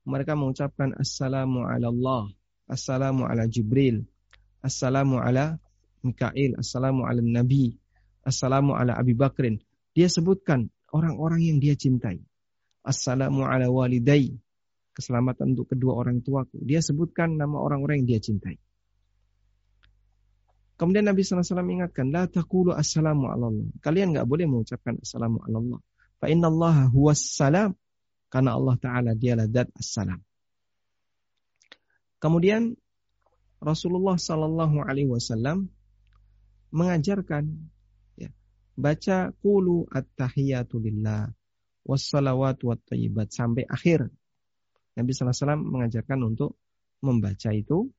[0.06, 2.24] mereka mengucapkan assalamu ala Allah,
[2.68, 4.06] assalamu ala Jibril,
[4.66, 5.62] Assalamu ala
[6.02, 7.78] Mikail, Assalamu ala Nabi,
[8.26, 9.62] Assalamu ala Abi Bakrin.
[9.96, 12.20] Dia sebutkan orang-orang yang dia cintai.
[12.86, 14.36] Assalamu ala walidai,
[14.92, 16.62] keselamatan untuk kedua orang tuaku.
[16.62, 18.60] Dia sebutkan nama orang-orang yang dia cintai.
[20.76, 23.68] Kemudian Nabi SAW ingatkan, La taqulu assalamu ala Allah.
[23.80, 25.80] Kalian nggak boleh mengucapkan assalamu ala Allah.
[26.20, 27.72] Fa inna Allah huwas salam.
[28.28, 30.20] Karena Allah Ta'ala dialah dat assalam.
[32.20, 32.76] Kemudian
[33.64, 35.72] Rasulullah Sallallahu Alaihi Wasallam
[36.76, 37.72] mengajarkan
[38.76, 41.32] baca kulu at-tahiyatu lillah
[41.88, 44.12] wassalawat wat tayyibat sampai akhir.
[44.96, 46.56] Nabi wasallam mengajarkan untuk
[47.04, 47.92] membaca itu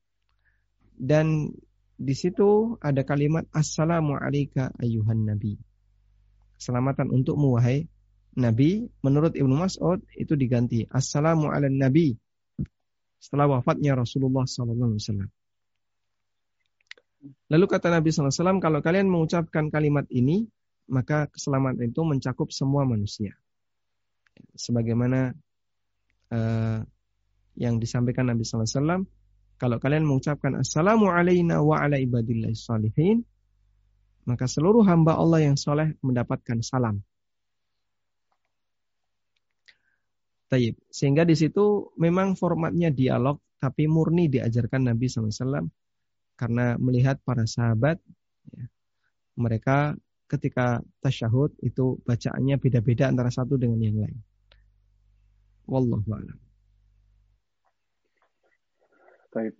[0.97, 1.53] dan
[1.97, 5.57] di situ ada kalimat assalamu alayka ayuhan nabi.
[6.57, 7.89] Selamatan untukmu wahai
[8.37, 8.89] nabi.
[9.05, 12.17] Menurut Ibnu Mas'ud itu diganti assalamu ala nabi
[13.21, 15.29] setelah wafatnya Rasulullah wasallam.
[17.51, 20.47] Lalu kata Nabi SAW, kalau kalian mengucapkan kalimat ini,
[20.87, 23.35] maka keselamatan itu mencakup semua manusia.
[24.55, 25.33] Sebagaimana
[26.33, 26.81] uh,
[27.57, 29.05] yang disampaikan Nabi SAW,
[29.57, 33.25] kalau kalian mengucapkan Assalamu alayna wa ala ibadillah salihin,
[34.29, 37.01] maka seluruh hamba Allah yang soleh mendapatkan salam.
[40.47, 40.79] Taib.
[40.93, 45.67] Sehingga di situ memang formatnya dialog, tapi murni diajarkan Nabi SAW
[46.37, 47.97] karena melihat para sahabat
[48.53, 48.69] ya,
[49.41, 49.97] mereka
[50.27, 54.19] ketika tasyahud itu bacaannya beda-beda antara satu dengan yang lain.
[55.67, 56.39] Wallahu a'lam.
[59.35, 59.55] Baik,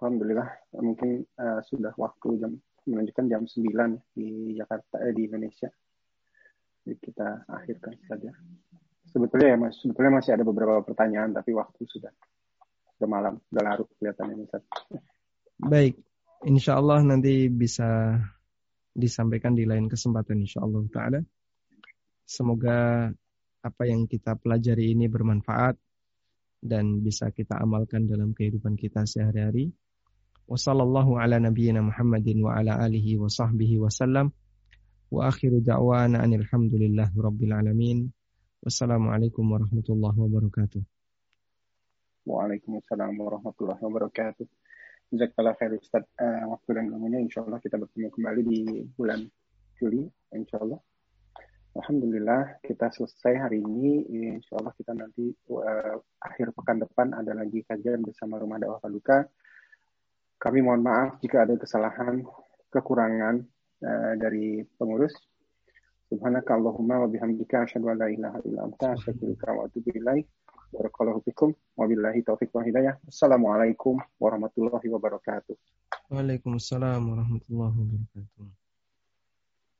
[0.00, 0.48] Alhamdulillah
[0.80, 2.52] mungkin uh, sudah waktu jam
[2.88, 5.68] menunjukkan jam 9 di Jakarta eh, di Indonesia.
[6.80, 8.32] Jadi kita akhirkan saja.
[9.10, 12.12] Sebetulnya ya Mas, sebetulnya masih ada beberapa pertanyaan tapi waktu sudah
[12.96, 14.64] sudah malam, sudah larut kelihatannya Ustaz.
[15.60, 16.00] Baik,
[16.46, 18.16] insya Allah nanti bisa
[18.94, 21.20] disampaikan di lain kesempatan insya Allah Ta'ala.
[22.26, 23.10] Semoga
[23.60, 25.76] apa yang kita pelajari ini bermanfaat
[26.60, 29.72] dan bisa kita amalkan dalam kehidupan kita sehari-hari.
[38.60, 40.82] Wassalamualaikum warahmatullahi wabarakatuh.
[42.28, 44.59] Waalaikumsalam warahmatullahi wabarakatuh.
[45.10, 48.60] Jazakallah khair Ustaz uh, waktu dan ilmunya insya Allah kita bertemu kembali di
[48.94, 49.26] bulan
[49.74, 50.78] Juli insya Allah.
[51.74, 54.06] Alhamdulillah kita selesai hari ini.
[54.38, 59.26] Insya Allah kita nanti uh, akhir pekan depan ada lagi kajian bersama Rumah Dakwah Paduka.
[60.38, 62.22] Kami mohon maaf jika ada kesalahan
[62.70, 63.42] kekurangan
[63.82, 65.14] uh, dari pengurus.
[66.06, 70.30] Subhanaka Allahumma wa bihamdika asyhadu an la ilaha illa anta astaghfiruka wa atubu ilaik
[70.70, 71.50] Barakallahu fikum.
[71.74, 72.94] Wabillahi taufiq wa hidayah.
[73.06, 75.58] Assalamualaikum warahmatullahi wabarakatuh.
[76.10, 78.59] Waalaikumsalam warahmatullahi wabarakatuh.